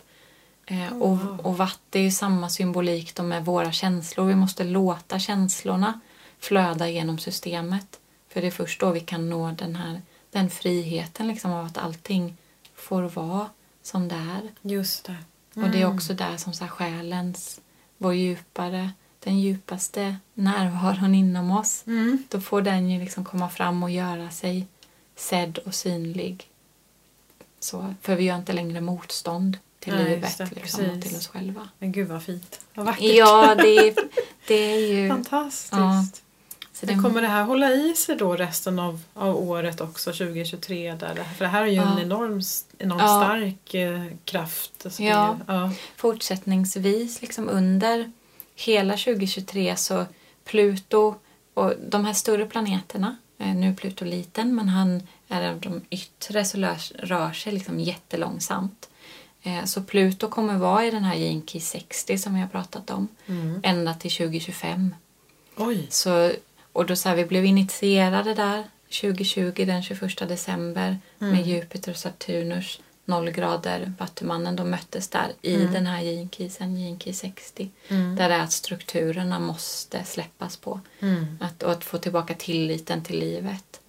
[0.66, 4.26] Eh, och, och vatt är ju samma symbolik då med våra känslor.
[4.26, 6.00] Vi måste låta känslorna
[6.38, 8.00] flöda genom systemet.
[8.28, 10.00] För det är först då vi kan nå den här
[10.32, 12.36] den friheten liksom av att allting
[12.74, 13.50] får vara
[13.82, 14.50] som det är.
[14.62, 15.16] Just det.
[15.54, 17.60] Och det är också där som så här, själens,
[17.98, 21.84] vår djupare, den djupaste närvaron inom oss.
[21.86, 22.22] Mm.
[22.28, 24.66] Då får den ju liksom komma fram och göra sig
[25.16, 26.48] sedd och synlig.
[27.60, 31.28] Så, för vi gör inte längre motstånd till Nej, livet det, liksom, och till oss
[31.28, 31.68] själva.
[31.78, 32.60] Men gud vad fint.
[32.74, 33.02] Vad vackert.
[33.02, 33.94] Ja, det är,
[34.46, 35.08] det är ju...
[35.10, 35.72] Fantastiskt.
[35.72, 36.06] Ja.
[36.74, 40.94] Så det, kommer det här hålla i sig då resten av, av året också, 2023?
[40.94, 42.00] Där det, för det här är ju en Ja.
[42.00, 42.40] enorm,
[42.78, 43.08] enormt Ja.
[43.24, 44.86] stark eh, kraft.
[44.92, 45.38] Så Ja.
[45.46, 45.70] Det, ja.
[45.96, 48.12] fortsättningsvis liksom under
[48.56, 50.06] hela 2023 så
[50.44, 51.14] Pluto
[51.54, 55.80] och de här större planeterna, eh, nu är Pluto liten men han är av de
[55.90, 56.58] yttre så
[56.98, 58.88] rör, sig liksom jättelångsamt.
[59.42, 63.08] Eh, Så Pluto kommer vara i den här Key 60 som vi har pratat om
[63.62, 64.94] ända till 2025.
[65.56, 65.86] Oj.
[65.90, 66.32] Så,
[66.72, 68.64] och då så här, vi blev initierade där
[69.00, 74.56] 2020 den 21 december med Jupiter och Saturnus 0 grader Vattumannen.
[74.56, 76.28] De möttes där i den här Gene
[76.98, 77.70] Key 60.
[77.88, 80.80] Där det är att strukturerna måste släppas på.
[81.00, 81.38] Mm.
[81.40, 83.80] Att, och att få tillbaka tilliten till livet.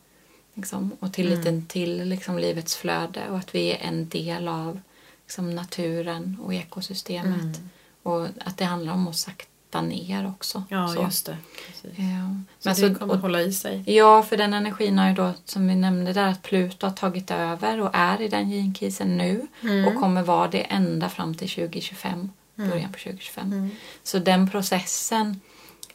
[0.54, 4.80] Liksom, och tilliten till liksom, livets flöde och att vi är en del av
[5.26, 7.62] liksom, naturen och ekosystemet.
[8.04, 10.64] Och att det handlar om att sakta ner också.
[10.70, 11.02] Ja, Så.
[11.04, 11.38] just det.
[11.68, 12.00] Precis.
[12.00, 12.36] Ja.
[12.60, 13.84] Så Men det så- kommer och- hålla i sig.
[13.96, 17.32] Ja, för den energin har ju då, som vi nämnde där, att Pluto har tagit
[17.32, 19.48] över och är i den genkisen nu
[19.88, 23.70] och kommer vara det ända fram till 2025, början på 2025.
[24.04, 25.42] Så den processen,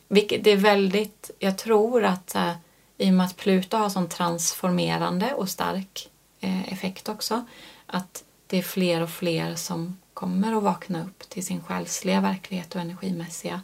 [0.08, 2.52] vilket det är väldigt, jag tror att eh,
[2.98, 6.08] i och med att Pluto har sån transformerande och stark
[6.40, 7.44] eh, effekt också,
[7.86, 12.74] att det är fler och fler som kommer att vakna upp till sin själsliga verklighet
[12.74, 13.60] och energimässiga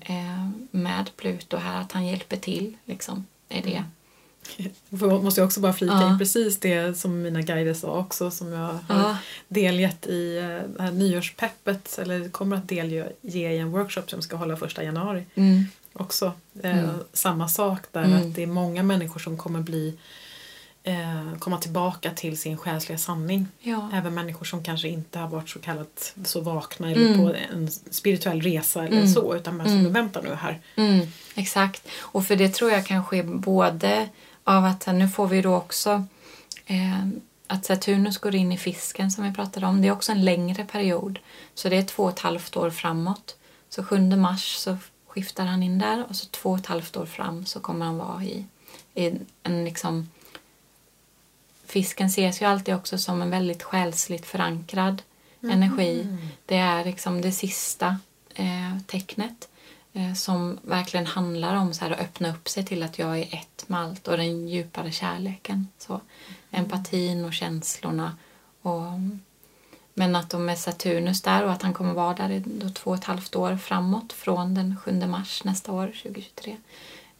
[0.00, 3.84] eh, med Pluto här, att han hjälper till liksom, är det.
[4.90, 6.12] Jag måste jag också bara flika Ja.
[6.12, 9.16] in precis det som mina guider sa också som jag har Ja.
[9.48, 10.44] delgett i eh,
[10.76, 15.24] det här nyårspeppet eller kommer att delge i en workshop som ska hålla första januari
[15.34, 15.64] Mm.
[15.92, 16.32] också.
[16.62, 16.90] Eh, Mm.
[17.12, 18.16] Samma sak där Mm.
[18.28, 19.98] att det är många människor som kommer bli
[20.84, 23.48] eh, komma tillbaka till sin själsliga sanning.
[23.60, 23.90] Ja.
[23.92, 27.18] Även människor som kanske inte har varit så kallat så vakna eller Mm.
[27.18, 29.08] på en spirituell resa eller Mm.
[29.08, 29.92] så utan bara som Mm.
[29.92, 30.60] vänta nu här.
[30.76, 31.88] Mm, exakt.
[32.00, 34.08] Och för det tror jag kan ske både
[34.44, 36.04] av att nu får vi då också
[36.66, 37.06] eh,
[37.46, 39.82] att Saturnus går in i fisken som vi pratade om.
[39.82, 41.18] Det är också en längre period.
[41.54, 43.36] Så det är två och ett halvt år framåt.
[43.68, 44.76] Så 7 mars så
[45.06, 47.98] skiftar han in där och så två och ett halvt år fram så kommer han
[47.98, 48.44] vara i,
[48.94, 49.12] i
[49.42, 50.08] en liksom
[51.70, 55.02] Fisken ses ju alltid också som en väldigt själsligt förankrad
[55.42, 56.06] energi.
[56.46, 57.98] Det är liksom det sista
[58.34, 59.48] eh, tecknet
[59.92, 63.34] eh, som verkligen handlar om så här, att öppna upp sig till att jag är
[63.34, 65.68] ett med allt och den djupare kärleken.
[65.78, 66.00] Så,
[66.50, 68.16] Empatin och känslorna.
[68.62, 68.84] Och,
[69.94, 72.42] men att de är Saturnus där och att han kommer vara där i
[72.74, 76.56] två och ett halvt år framåt från den 7 mars nästa år, 2023.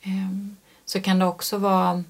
[0.02, 2.04] Ehm, så kan det också vara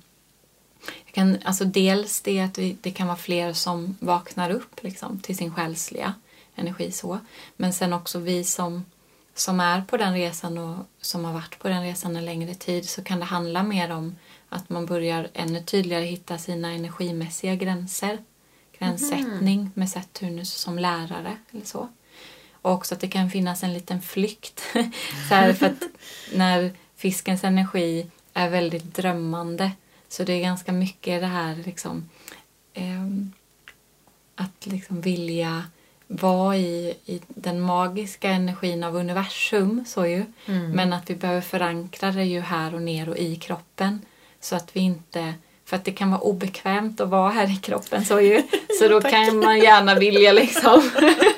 [1.12, 5.54] kan, alltså dels det att det kan vara fler som vaknar upp liksom, till sin
[5.54, 6.14] själsliga
[6.54, 7.18] energi så.
[7.56, 8.84] Men sen också vi som,
[9.34, 12.88] som är på den resan och som har varit på den resan en längre tid
[12.88, 14.16] så kan det handla mer om
[14.48, 18.18] att man börjar ännu tydligare hitta sina energimässiga gränser.
[18.78, 21.88] Gränssättning med Saturnus som lärare eller så.
[22.62, 24.62] Och också att det kan finnas en liten flykt.
[25.28, 25.82] så här, för att
[26.34, 29.70] när fiskens energi är väldigt drömmande.
[30.10, 32.08] Så det är ganska mycket det här liksom
[32.74, 33.06] eh,
[34.34, 35.64] att liksom vilja
[36.06, 40.24] vara i, i den magiska energin av universum, så ju.
[40.46, 40.70] Mm.
[40.70, 44.00] Men att vi behöver förankra det ju här och ner och i kroppen.
[44.40, 45.34] Så att vi inte...
[45.64, 48.42] För att det kan vara obekvämt att vara här i kroppen, så ju.
[48.80, 50.90] Så då kan man gärna vilja liksom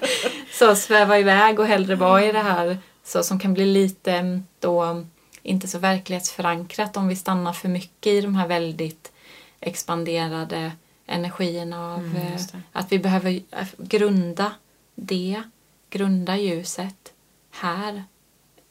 [0.52, 5.04] så sväva iväg och hellre vara i det här så som kan bli lite då
[5.42, 9.12] inte så verklighetsförankrat om vi stannar för mycket i de här väldigt
[9.60, 10.72] expanderade
[11.06, 12.40] energierna av Mm, eh,
[12.72, 14.52] att vi behöver eh, grunda
[14.94, 15.42] det,
[15.90, 17.12] grunda ljuset
[17.50, 18.04] här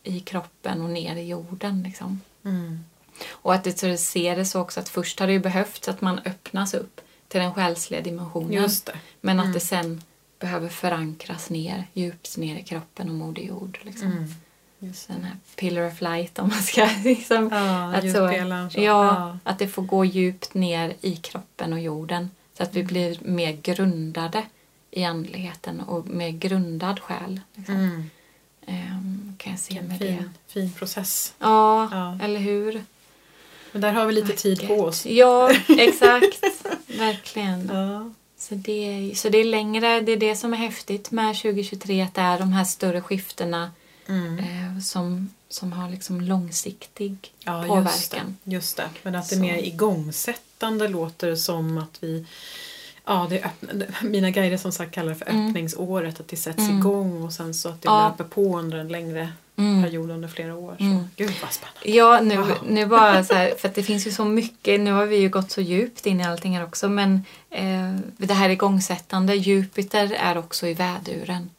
[0.03, 1.83] i kroppen och ner i jorden.
[1.83, 2.21] Liksom.
[2.45, 2.79] Mm.
[3.29, 5.87] Och att det, så det ser det så också att först har det ju behövts
[5.87, 8.69] att man öppnas upp till den själsliga dimensionen.
[9.21, 9.53] Men att Mm.
[9.53, 10.01] det sen
[10.39, 13.79] behöver förankras ner, djupt ner i kroppen och Moder Jord.
[13.81, 14.35] Liksom.
[14.81, 14.89] Mm.
[14.89, 17.49] Just Den här pillar of light om man ska liksom...
[17.51, 19.37] Ja, att, så, ja, Ja.
[19.43, 22.29] att det får gå djupt ner i kroppen och jorden.
[22.57, 24.43] Så att vi blir mer grundade
[24.91, 27.39] i andligheten och mer grundad själ.
[27.55, 27.75] Liksom.
[27.75, 28.09] Mm.
[28.65, 30.07] Ehm, kan jag se Vilken med det.
[30.17, 31.33] fin, fin process.
[31.39, 32.19] Ja, Ja.
[32.25, 32.83] eller hur?
[33.71, 35.05] Men där har vi lite tid på oss.
[35.05, 36.43] Ja, exakt.
[36.87, 37.69] Verkligen.
[37.73, 38.11] Ja.
[38.37, 42.13] Så det, så det är längre, det är det som är häftigt med 2023, att
[42.13, 43.71] det är de här större skiftena
[44.09, 44.39] Mm.
[44.39, 47.67] eh, som, som har liksom långsiktig Ja, just
[48.11, 48.17] det.
[48.17, 48.37] påverkan.
[48.43, 48.89] just det.
[49.03, 52.25] Men att det är mer igångsättande låter som att vi
[53.05, 55.47] Ja, det är öppna, mina guider som sagt kallar det för Mm.
[55.47, 56.19] öppningsåret.
[56.19, 56.77] Att det sätts Mm.
[56.79, 58.07] igång och sen så att det Ja.
[58.09, 59.83] löper på under en längre Mm.
[59.83, 60.75] period under flera år.
[60.77, 60.83] Så.
[60.83, 61.03] Mm.
[61.15, 61.89] Gud vad spännande.
[61.97, 62.55] Ja, nu, Jaha.
[62.69, 65.29] nu bara så här, för att det finns ju så mycket, nu har vi ju
[65.29, 70.37] gått så djupt in i allting här också, men eh, det här igångsättande, Jupiter är
[70.37, 71.49] också i väduren.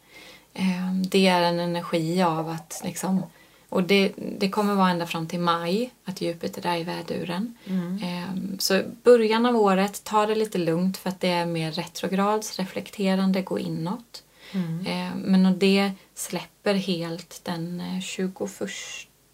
[0.55, 3.23] Eh, det är en energi av att liksom,
[3.69, 7.55] och det, det kommer vara ända fram till maj att Jupiter är i väduren.
[7.65, 8.03] Mm.
[8.03, 12.59] Eh, så början av året, ta det lite lugnt för att det är mer retrograds,
[12.59, 14.23] reflekterande, gå inåt.
[14.53, 14.87] Mm.
[14.87, 18.33] Eh, Men och det släpper helt den eh, 21,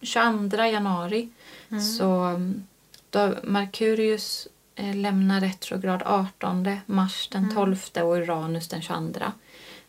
[0.02, 1.28] 22 januari.
[1.70, 1.82] Mm.
[1.82, 2.66] Så mm,
[3.10, 9.20] då Merkurius eh, lämnar retrograd 18 mars den 12 och Uranus den 22.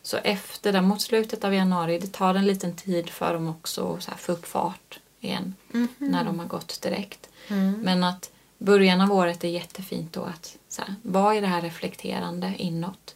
[0.02, 3.98] Så efter det, mot slutet av januari, det tar en liten tid för dem också
[4.08, 5.54] att få upp fart igen
[5.98, 7.28] när de har gått direkt.
[7.48, 7.72] Mm.
[7.80, 11.60] Men att början av året är jättefint då att så här, vara i det här
[11.62, 13.14] reflekterande inåt.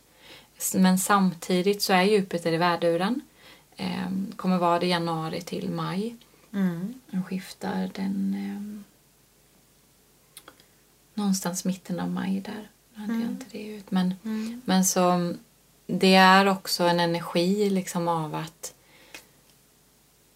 [0.75, 3.21] Men samtidigt så är Jupiter i värduren.
[3.77, 6.17] Eh, kommer vara det januari till maj.
[6.53, 6.95] Mm.
[7.11, 8.85] Den skiftar den eh,
[11.15, 12.71] någonstans mitten av maj där.
[12.95, 13.91] Nu hade jag inte det ut.
[13.91, 14.61] Men, Mm.
[14.65, 15.35] men så
[15.87, 18.75] det är också en energi liksom av att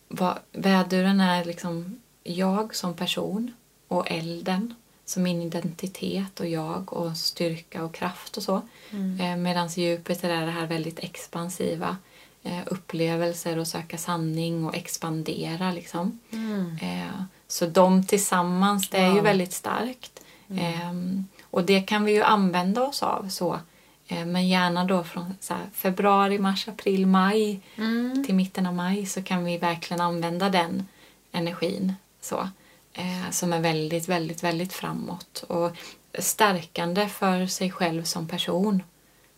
[0.08, 3.52] vad, väduren är liksom jag som person
[3.88, 4.74] och elden
[5.04, 8.62] som min identitet och jag och styrka och kraft och så.
[8.90, 9.20] Mm.
[9.20, 11.96] Eh, Medan Jupiter är det här väldigt expansiva
[12.42, 16.20] eh, upplevelser och söka sanning och expandera liksom.
[16.32, 16.78] Mm.
[16.82, 19.24] Eh, så de tillsammans, det är ju Wow.
[19.24, 20.20] väldigt starkt.
[20.50, 23.60] Ehm, och det kan vi ju använda oss av så.
[24.08, 25.34] Eh, men gärna då från
[25.72, 28.24] februari, mars, april, maj Mm.
[28.26, 30.86] till mitten av maj så kan vi verkligen använda den
[31.32, 32.48] energin så.
[32.92, 35.70] Eh, som är väldigt, väldigt, väldigt framåt och
[36.18, 38.82] stärkande för sig själv som person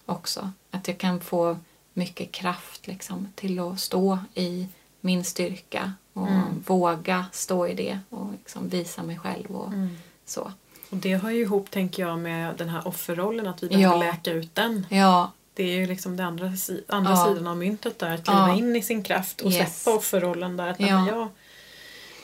[0.06, 0.50] också.
[0.70, 1.56] Att jag kan få
[1.94, 4.66] mycket kraft liksom, till att stå i
[5.00, 6.62] min styrka och Mm.
[6.66, 9.96] våga stå i det och liksom visa mig själv och Mm.
[10.26, 10.52] så.
[10.90, 14.12] Och det hör ju ihop, tänker jag, med den här offerrollen, att vi behöver Ja.
[14.12, 14.86] läka ut den.
[14.90, 17.26] Ja, Det är ju liksom den andra, si- andra Ja.
[17.26, 18.54] sidan av myntet där, att kliva Ja.
[18.56, 19.82] in i sin kraft och Yes.
[19.82, 20.68] släppa offerrollen där.
[20.68, 20.86] Att Ja.
[20.86, 21.06] ja.
[21.08, 21.28] jag,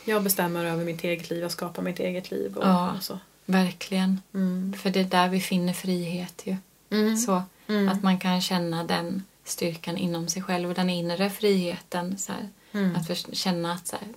[0.04, 2.56] jag bestämmer över mitt eget liv, jag skapar mitt eget liv.
[2.56, 2.92] Och, Ja.
[2.96, 3.18] och så.
[3.46, 4.20] verkligen.
[4.34, 4.74] Mm.
[4.78, 6.56] För det är där vi finner frihet ju.
[6.90, 7.16] Mm.
[7.16, 7.88] Så Mm.
[7.88, 12.18] att man kan känna den styrkan inom sig själv och den inre friheten.
[12.18, 12.96] Så här, Mm.
[12.96, 14.08] Att känna att så här,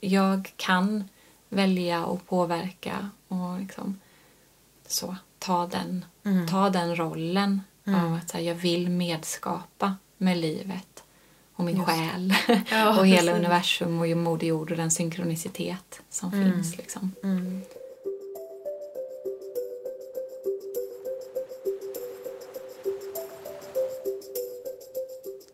[0.00, 1.08] jag kan
[1.48, 4.00] välja och påverka och liksom,
[4.86, 6.46] så, ta, den, Mm.
[6.48, 8.04] ta den rollen Mm.
[8.04, 11.04] av att här, jag vill medskapa med livet
[11.54, 11.88] och min Just.
[11.88, 12.34] själ
[12.70, 13.38] Ja, och hela precis.
[13.46, 16.52] universum och Moder Jord och den synkronicitet som Mm.
[16.52, 16.76] finns.
[16.76, 17.12] Liksom.
[17.22, 17.60] Mm.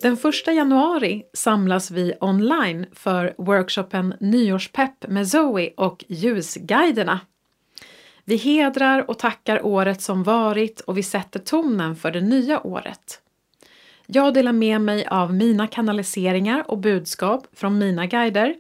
[0.00, 7.20] Den första januari samlas vi online för workshopen Nyårspepp med Zoe och Ljusguiderna.
[8.24, 13.20] Vi hedrar och tackar året som varit och vi sätter tonen för det nya året.
[14.06, 18.54] Jag delar med mig av mina kanaliseringar och budskap från mina guider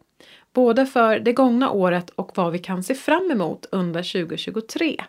[0.52, 5.04] både för det gångna året och vad vi kan se fram emot under 2023.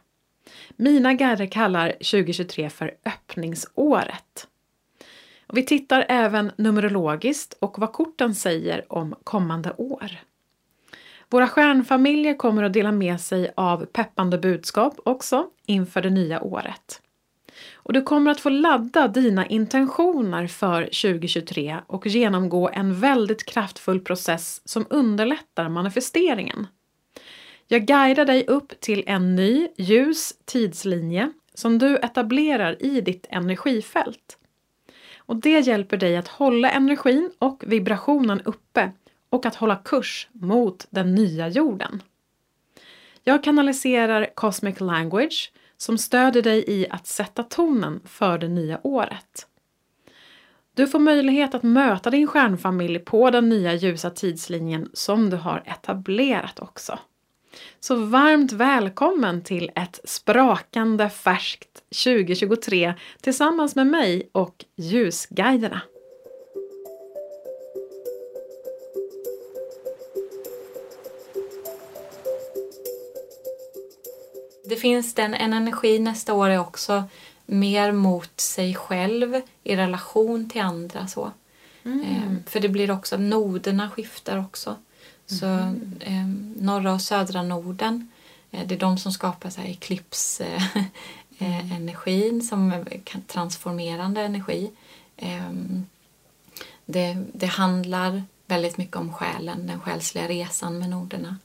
[0.76, 4.48] Mina guider kallar 2023 för öppningsåret.
[5.48, 10.12] Och vi tittar även numerologiskt och vad korten säger om kommande år.
[11.30, 17.02] Våra stjärnfamiljer kommer att dela med sig av peppande budskap också inför det nya året.
[17.74, 24.00] Och du kommer att få ladda dina intentioner för 2023 och genomgå en väldigt kraftfull
[24.00, 26.68] process som underlättar manifesteringen.
[27.68, 34.38] Jag guidar dig upp till en ny ljus tidslinje som du etablerar i ditt energifält.
[35.18, 38.92] Och det hjälper dig att hålla energin och vibrationen uppe
[39.36, 42.04] och att hålla kurs mot den nya jorden.
[43.24, 49.48] Jag kanaliserar Cosmic Language som stöder dig i att sätta tonen för det nya året.
[50.74, 55.64] Du får möjlighet att möta din stjärnfamilj på den nya ljusa tidslinjen som du har
[55.66, 57.00] etablerat också.
[57.80, 65.82] Så varmt välkommen till ett sprakande färskt 2023 tillsammans med mig och ljusguiderna.
[74.70, 77.04] Det finns den, en energi nästa år är också
[77.46, 81.08] mer mot sig själv i relation till andra.
[81.08, 81.32] så.
[81.86, 82.02] Mm.
[82.02, 84.76] Ehm, för det blir också, noderna skiftar också.
[85.26, 85.94] Så mm.
[86.00, 86.28] eh,
[86.64, 88.12] norra och södra Norden,
[88.52, 92.42] eh, det är de som skapar så här eklipsenergin mm.
[92.42, 92.86] som
[93.28, 94.72] transformerande energi.
[95.18, 95.52] Eh,
[96.86, 101.38] det, det handlar väldigt mycket om själen, den själsliga resan med noderna.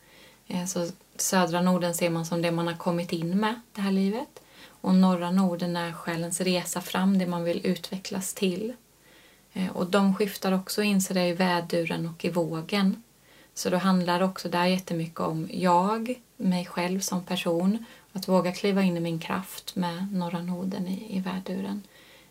[0.50, 0.86] Eh, så
[1.16, 4.42] södra Norden ser man som det man har kommit in med det här livet.
[4.66, 8.72] Och norra Norden är själens resa fram, det man vill utvecklas till.
[9.52, 13.02] Eh, och de skiftar också in sig i väduren och i vågen.
[13.54, 18.82] Så då handlar också där jättemycket om jag, mig själv som person, att våga kliva
[18.82, 21.82] in i min kraft med norra Norden i, i väduren.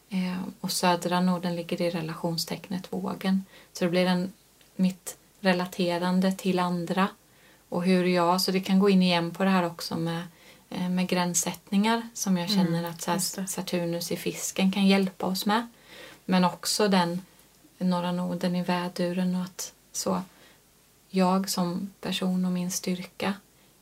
[0.09, 3.45] Eh, och södra Norden ligger i relationstecknet vågen.
[3.73, 4.33] Så det blir en,
[4.75, 7.07] mitt relaterande till andra
[7.69, 10.23] och hur jag, så det kan gå in igen på det här också med,
[10.69, 15.45] eh, med gränssättningar som jag känner mm, att här, Saturnus i fisken kan hjälpa oss
[15.45, 15.67] med.
[16.25, 17.21] Men också den
[17.77, 20.21] norra noden i väduren och att så
[21.09, 23.33] jag som person och min styrka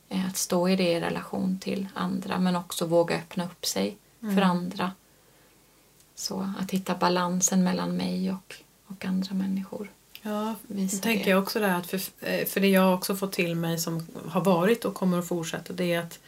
[0.08, 4.34] att stå i det i relation till andra men också våga öppna upp sig mm.
[4.34, 4.92] för andra.
[6.14, 8.54] Så att hitta balansen mellan mig och,
[8.86, 9.90] och andra människor.
[10.28, 13.54] Ja, det tänker jag också där att för, eh, för det jag också fått till
[13.54, 16.18] mig som har varit och kommer att fortsätta det är att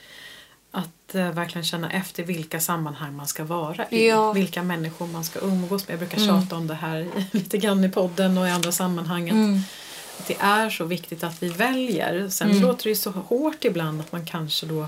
[0.73, 4.09] att uh, verkligen känna efter vilka sammanhang man ska vara i.
[4.09, 4.33] Ja.
[4.33, 5.93] Vilka människor man ska umgås med.
[5.93, 6.29] Jag brukar mm.
[6.29, 9.29] tjata om det här lite grann i podden och i andra sammanhang.
[9.29, 9.61] Mm.
[10.19, 12.29] att det är så viktigt att vi väljer.
[12.29, 12.63] Sen mm.
[12.63, 14.87] låter det så hårt ibland att man kanske då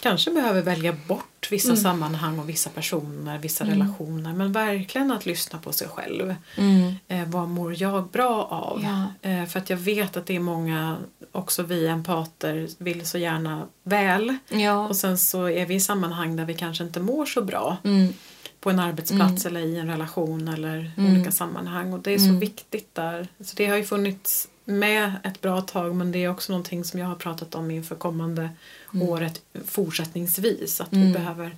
[0.00, 1.82] kanske behöver välja bort vissa mm.
[1.82, 3.78] sammanhang och vissa personer, vissa mm.
[3.78, 4.32] relationer.
[4.32, 6.34] Men verkligen att lyssna på sig själv.
[6.56, 6.94] Mm.
[7.08, 8.82] Eh, vad mår jag bra av?
[8.82, 9.30] Ja.
[9.30, 10.96] Eh, för att jag vet att det är många,
[11.32, 14.36] också vi empater, vill så gärna väl.
[14.48, 14.88] Ja.
[14.88, 17.76] Och sen så är vi i sammanhang där vi kanske inte mår så bra.
[17.84, 18.12] Mm.
[18.60, 19.56] På en arbetsplats mm.
[19.56, 21.12] eller i en relation eller mm.
[21.12, 21.92] olika sammanhang.
[21.92, 23.28] Och det är så viktigt där.
[23.40, 27.00] Så det har ju funnits med ett bra tag men det är också någonting som
[27.00, 28.50] jag har pratat om inför kommande
[28.94, 29.08] mm.
[29.08, 30.80] året fortsättningsvis.
[30.80, 31.06] Att mm.
[31.06, 31.56] vi behöver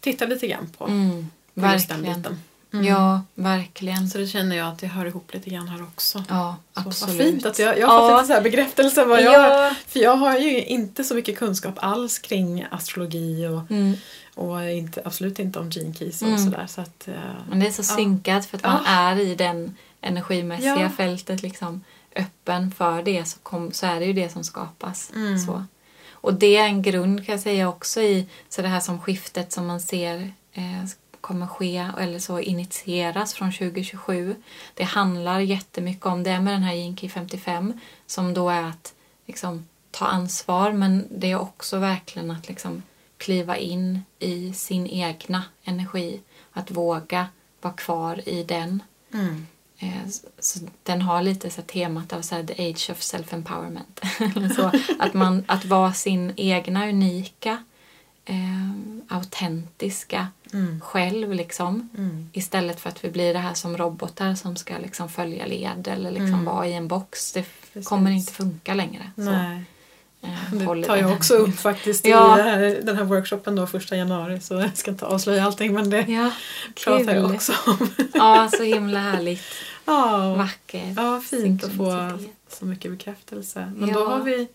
[0.00, 1.26] titta lite grann på, mm.
[1.54, 2.38] just den biten.
[2.72, 2.86] Mm.
[2.86, 4.08] Ja, verkligen.
[4.08, 6.24] Så det känner jag att det hör ihop lite grann här också.
[6.28, 7.16] Ja, så, absolut.
[7.16, 8.08] Vad fint att jag, jag har ja.
[8.10, 9.04] fått lite så här bekräftelse.
[9.04, 9.74] Vad jag, ja.
[9.86, 13.94] För jag har ju inte så mycket kunskap alls kring astrologi och, mm.
[14.34, 16.44] och inte, absolut inte om gene keys och mm.
[16.44, 16.66] sådär.
[16.66, 17.08] Så att,
[17.50, 21.84] Men det är så synkat för att man är i den energimässiga fältet liksom
[22.16, 25.12] öppen för det så, kom, så är det ju det som skapas.
[25.14, 25.38] Mm.
[25.38, 25.64] Så.
[26.10, 29.52] Och det är en grund kan jag säga också i så det här som skiftet
[29.52, 30.84] som man ser eh,
[31.20, 34.34] kommer ske eller så initieras från 2027.
[34.74, 38.94] Det handlar jättemycket om det med den här Jinky 55 som då är att
[39.26, 42.82] liksom, ta ansvar men det är också verkligen att liksom,
[43.18, 46.20] kliva in i sin egna energi.
[46.52, 47.26] Att våga
[47.60, 48.82] vara kvar i den.
[49.14, 49.46] Mm.
[49.78, 50.08] Eh,
[50.38, 54.00] så den har lite så temat av så här, the age of self-empowerment.
[54.98, 57.64] att, man, att vara sin egna unika,
[58.24, 58.70] eh,
[59.08, 60.80] autentiska mm.
[60.80, 61.88] själv liksom.
[61.98, 62.30] Mm.
[62.32, 66.10] Istället för att vi blir det här som robotar som ska liksom följa led eller
[66.10, 66.44] liksom mm.
[66.44, 67.32] vara i en box.
[67.32, 67.88] Det Precis.
[67.88, 69.10] kommer inte funka längre.
[70.22, 72.38] Eh, det tar jag också upp faktiskt ja.
[72.38, 75.90] i här, den här workshopen då första januari så jag ska inte avslöja allting men
[75.90, 76.30] det ja,
[76.84, 77.88] pratar jag också om.
[78.14, 79.42] ja, så himla härligt.
[79.84, 82.18] Ja, vacker ja fint att få
[82.48, 83.72] så mycket bekräftelse.
[83.76, 83.94] Men Ja.
[83.94, 84.48] då har vi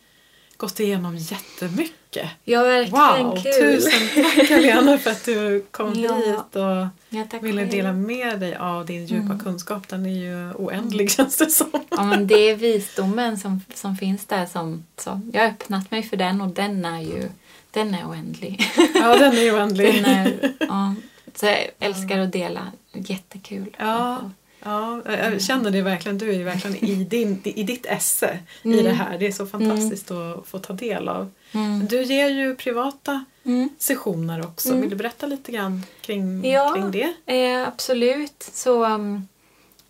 [0.61, 2.29] gått igenom jättemycket.
[2.43, 3.53] Ja, verkligen Wow, kul.
[3.81, 6.15] tusen tack Helena för att du kom Ja.
[6.15, 9.39] hit och Ja, ville dela med dig av din djupa Mm.
[9.39, 9.87] kunskap.
[9.87, 11.69] Den är ju oändlig känns det som.
[11.89, 14.45] Ja, men det är visdomen som, som finns där.
[14.45, 15.21] Som, så.
[15.33, 17.29] Jag har öppnat mig för den och den är ju
[17.71, 18.71] den är oändlig.
[18.95, 19.93] Ja, den är oändlig.
[20.03, 20.95] Den är, ja,
[21.35, 22.61] så jag älskar att dela.
[22.93, 23.75] Jättekul.
[23.79, 24.31] Ja.
[24.63, 26.17] Ja, jag känner det verkligen.
[26.17, 28.83] Du är ju verkligen i, din, i ditt esse i Mm.
[28.85, 29.17] det här.
[29.17, 31.29] Det är så fantastiskt att få ta del av.
[31.51, 31.85] Mm.
[31.87, 33.69] Du ger ju privata Mm.
[33.77, 34.69] sessioner också.
[34.69, 34.81] Mm.
[34.81, 36.73] Vill du berätta lite grann kring, Ja.
[36.73, 37.13] kring det?
[37.35, 38.49] Eh, absolut.
[38.53, 39.27] Så, um,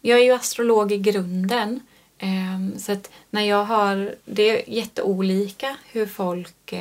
[0.02, 1.80] jag är ju astrolog i grunden.
[2.18, 4.15] Ehm, så att när jag har...
[4.26, 6.73] Det är jätteolika hur folk...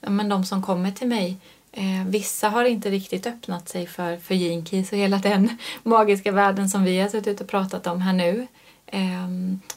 [0.00, 1.36] ja, men de som kommer till mig.
[1.76, 6.32] Eh, vissa har inte riktigt öppnat sig för, för gene keys och hela den magiska
[6.32, 8.46] världen som vi har suttit och pratat om här nu.
[8.86, 9.28] Eh,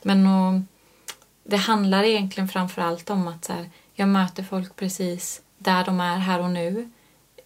[0.02, 0.62] men och,
[1.44, 6.00] det handlar egentligen framför allt om att så här, jag möter folk precis där de
[6.00, 6.90] är här och nu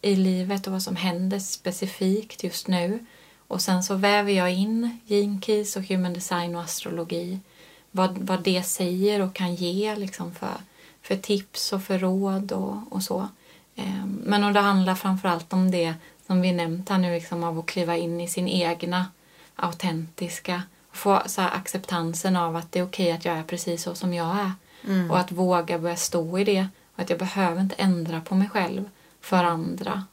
[0.02, 3.06] i livet och vad som händer specifikt just nu.
[3.48, 7.40] Och sen så väver jag in gene keys och human design och astrologi.
[7.92, 10.58] Vad, vad det säger och kan ge liksom för,
[11.02, 13.30] för tips och för råd och, och så.
[13.82, 15.94] Ehm, Men och det handlar framför allt om det
[16.28, 19.06] som vi nämnt här nu, liksom av att kliva in i sin egna
[19.56, 24.14] autentiska få så acceptansen av att det är okej att jag är precis så som
[24.14, 24.52] jag är.
[25.12, 26.68] Och att våga börja stå i det.
[26.96, 28.90] Och att jag behöver inte ändra på mig själv
[29.22, 30.04] för andra.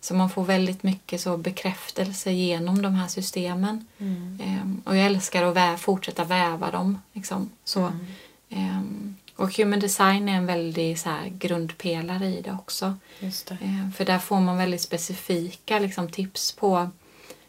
[0.00, 3.86] Så man får väldigt mycket så bekräftelse genom de här systemen.
[4.42, 6.98] Ehm, och jag älskar att vä- fortsätta väva dem.
[7.12, 7.50] Liksom.
[7.64, 7.92] Så,
[8.50, 12.94] ehm, och human design är en väldigt så här, grundpelare i det också.
[13.20, 13.54] Just det.
[13.54, 16.90] Eh, För där får man väldigt specifika liksom, tips på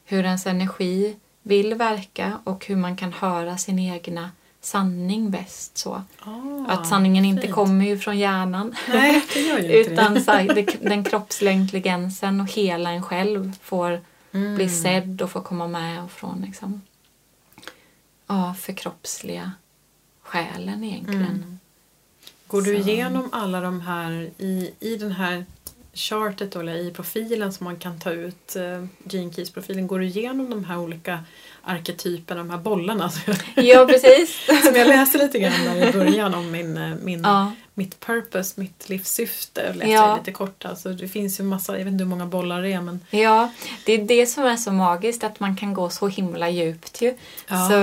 [0.06, 4.32] hur ens energi vill verka och hur man kan höra sin egna
[4.62, 5.78] sanning bäst.
[5.78, 6.04] Så.
[6.20, 7.54] Ah, att sanningen inte fint.
[7.54, 8.76] kommer ju från hjärnan.
[8.90, 10.22] Nej, inte Utan det.
[10.22, 14.02] så här, den kroppsliga intelligensen och hela en själv får
[14.34, 14.56] Mm.
[14.56, 16.82] bli sedd och få komma med och från liksom,
[18.28, 19.52] ja, förkroppsliga
[20.22, 21.22] själen egentligen.
[21.26, 21.60] Mm.
[22.52, 25.46] Går du igenom alla de här i, i den här
[25.94, 30.50] chartet eller i profilen som man kan ta ut, eh, Gene Keys-profilen, går du igenom
[30.50, 31.20] de här olika
[31.64, 33.12] arketyperna, de här bollarna
[33.56, 34.46] Ja, precis.
[34.66, 37.52] som jag läste lite grann där i början om min, eh, min, Ja.
[37.74, 39.74] Mitt purpose, mitt livssyfte.
[39.74, 40.16] Läste Ja.
[40.18, 40.66] lite kort.
[40.66, 43.52] Alltså, det finns ju massa, jag vet inte hur många bollar det är men Ja,
[43.86, 47.14] det är det som är så magiskt, att man kan gå så himla djupt ju.
[47.48, 47.70] Ja.
[47.70, 47.76] Så,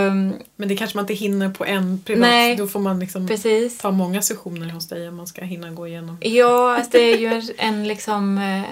[0.56, 2.20] Men det kanske man inte hinner på en privat.
[2.20, 3.78] Nej, Då får man liksom precis.
[3.78, 6.16] ta många sessioner hos dig om man ska hinna gå igenom.
[6.20, 8.62] Ja, alltså det är ju en, en liksom eh,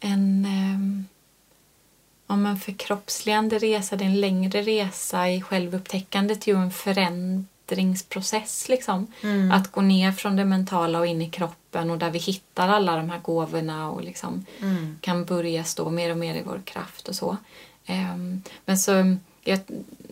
[0.00, 1.04] en ehm,
[2.26, 6.70] om en förkroppsligande resa, det är en längre resa i självupptäckandet ju en
[7.66, 9.06] förändringsprocess liksom.
[9.22, 9.52] Mm.
[9.52, 12.96] Att gå ner från det mentala och in i kroppen och där vi hittar alla
[12.96, 14.98] de här gåvorna och liksom Mm.
[15.00, 17.36] kan börja stå mer och mer i vår kraft och så.
[17.86, 19.60] Ehm, men så jag,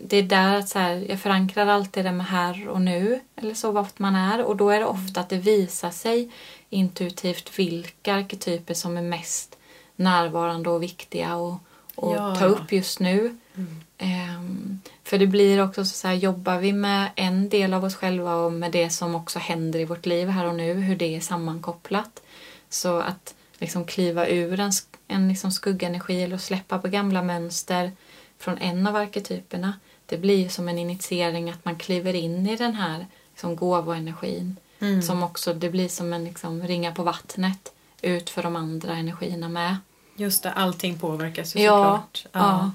[0.05, 3.55] det är där att så här, jag förankrar alltid det med här och nu, eller
[3.55, 4.45] så vart man är.
[4.45, 6.31] Och då är det ofta att det visar sig
[6.71, 9.57] intuitivt vilka arketyper som är mest
[9.97, 11.55] närvarande och viktiga och,
[11.95, 13.39] och Ja, ta upp just nu.
[13.55, 13.81] Mm.
[13.99, 18.35] Ehm, för det blir också så här, jobbar vi med en del av oss själva
[18.35, 21.21] och med det som också händer i vårt liv här och nu, hur det är
[21.21, 22.23] sammankopplat.
[22.69, 24.73] Så att liksom kliva ur en,
[25.09, 27.93] en liksom skuggenergi eller släppa på gamla mönster
[28.39, 29.73] från en av arketyperna,
[30.07, 34.57] det blir som en initiering att man kliver in i den här liksom gåvoenergin.
[34.81, 35.03] Mm.
[35.03, 37.73] Som också, det blir som en liksom ringa på vattnet
[38.03, 39.77] ut för de andra energierna med.
[40.17, 42.27] Just det, allting påverkas ju Ja, såklart.
[42.33, 42.59] ja.
[42.59, 42.69] Eh,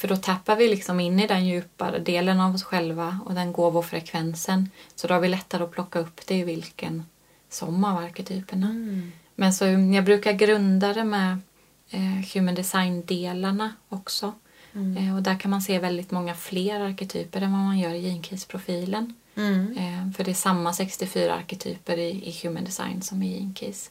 [0.00, 3.52] För då tappar vi liksom in i den djupare delen av oss själva och den
[3.52, 4.70] gåvofrekvensen.
[4.94, 7.04] Så då har vi lättare att plocka upp det i vilken
[7.48, 8.66] som av arketyperna.
[8.66, 9.12] Mm.
[9.34, 11.38] Men så jag brukar grunda det med
[11.90, 14.32] eh, human design-delarna också.
[14.74, 14.96] Mm.
[14.96, 18.00] Eh, och där kan man se väldigt många fler arketyper än vad man gör i
[18.08, 19.14] Gene-keys-profilen.
[19.34, 19.76] Mm.
[19.76, 23.90] Eh, för det är samma 64 arketyper i, i Human Design som i Gene-keys.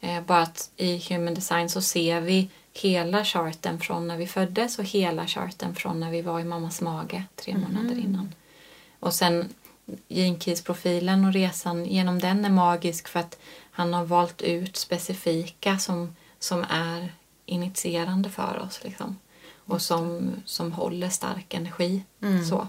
[0.00, 4.78] Eh, bara att i Human Design så ser vi hela charten från när vi föddes
[4.78, 8.34] och hela charten från när vi var i mammas mage tre månader innan.
[9.00, 9.48] Och sen
[10.08, 13.38] Gene Keys-profilen och resan genom den är magisk för att
[13.70, 17.12] han har valt ut specifika som, som är
[17.46, 18.84] initierande för oss.
[18.84, 19.18] Liksom.
[19.64, 22.04] Och som, som håller stark energi.
[22.22, 22.44] Mm.
[22.44, 22.66] Så.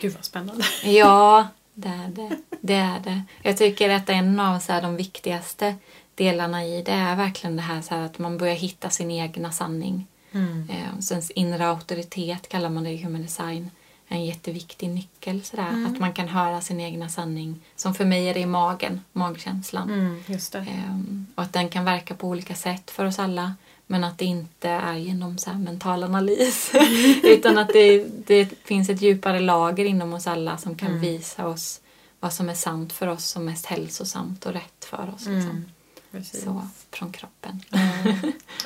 [0.00, 0.64] Gud vad spännande.
[0.84, 2.36] Ja, det är det.
[2.60, 3.22] det är det.
[3.42, 5.74] Jag tycker att en av så de viktigaste
[6.14, 9.52] delarna i det är verkligen det här, så här att man börjar hitta sin egna
[9.52, 10.06] sanning.
[10.32, 10.70] Mm.
[10.70, 13.70] Eh, sen inre auktoritet kallar man det i human design.
[14.08, 15.68] En jätteviktig nyckel sådär.
[15.68, 15.92] Mm.
[15.92, 17.60] Att man kan höra sin egna sanning.
[17.76, 19.90] Som för mig är det i magen, magkänslan.
[19.90, 20.22] Mm.
[20.54, 23.54] Ehm, och att den kan verka på olika sätt för oss alla.
[23.86, 26.72] Men att det inte är genom så mental analys.
[27.22, 31.00] utan att det, det finns ett djupare lager inom oss alla som kan Mm.
[31.00, 31.80] visa oss
[32.20, 35.26] vad som är sant för oss och mest hälsosamt och rätt för oss.
[35.26, 35.64] Liksom.
[36.12, 36.44] Precis.
[36.44, 37.60] Så, från kroppen.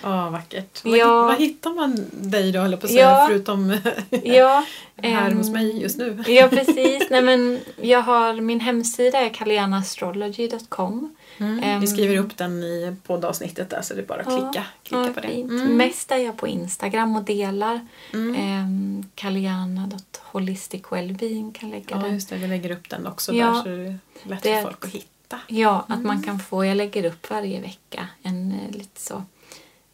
[0.03, 0.85] Ja, vackert.
[0.85, 1.23] Var, Ja.
[1.23, 3.27] var hittar man dig då, höll på att säga, Ja.
[3.29, 3.71] förutom
[4.25, 4.65] ja,
[5.03, 6.25] här ehm, hos mig just nu?
[6.27, 7.07] Ja, precis.
[7.11, 11.17] Nej, men jag har, min hemsida är kalianastrology.com.
[11.39, 11.63] Mm.
[11.63, 14.67] Ehm, Vi skriver upp den i poddavsnittet där så det är bara att Ja, klicka,
[14.83, 15.41] klicka ja, på det.
[15.41, 15.77] Mm.
[15.77, 17.87] Mest är jag på Instagram och delar.
[18.13, 18.35] Mm.
[18.37, 19.05] Mm.
[19.15, 22.15] Kaliana.holisticwellbeing kan lägga Ja, den.
[22.15, 22.37] just det.
[22.37, 23.47] Vi lägger upp den också Ja.
[23.47, 25.07] där så det är lätt Det- för folk att hitta.
[25.47, 26.07] Ja, att Mm.
[26.07, 29.15] man kan få, jag lägger upp varje vecka en eh, lite så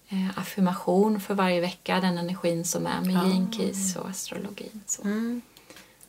[0.08, 3.56] eh, affirmation för varje vecka, den energin som är med Ja.
[3.58, 4.80] Keys och astrologin.
[4.86, 5.02] Så.
[5.02, 5.42] Mm.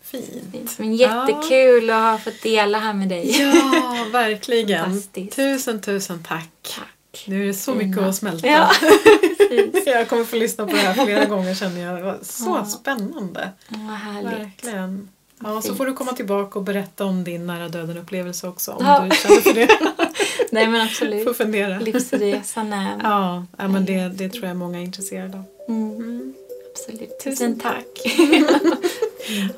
[0.02, 0.80] Fint.
[0.80, 3.42] Men jättekul att ha fått dela här med dig.
[3.42, 5.02] Ja, verkligen.
[5.36, 6.50] Tusen, tusen tack.
[6.62, 7.26] Tack.
[7.28, 7.86] Nu är det så Fina.
[7.88, 8.48] mycket att smälta.
[8.48, 8.72] Ja.
[9.86, 11.96] Jag kommer få lyssna på det här flera gånger känner jag.
[11.98, 12.66] Det var så Ja.
[12.66, 13.50] spännande.
[13.68, 14.34] Vad härligt.
[14.34, 15.10] Verkligen.
[15.44, 18.72] Ja, så får du komma tillbaka och berätta om din nära döden upplevelse också.
[18.72, 19.08] Om Ja.
[19.10, 19.68] du känner för det.
[20.52, 21.38] Nej men får absolut.
[21.38, 21.80] fundera.
[21.80, 23.00] Livsresan är...
[23.04, 25.44] Ja, ja men det, det tror jag många är intresserade av.
[25.68, 26.34] Mm,
[26.72, 27.20] absolut.
[27.24, 28.18] Tusen tack.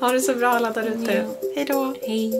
[0.00, 1.14] ha det så bra alla där ute.
[1.14, 1.48] Ja.
[1.54, 1.94] Hej då.
[2.02, 2.32] Hej.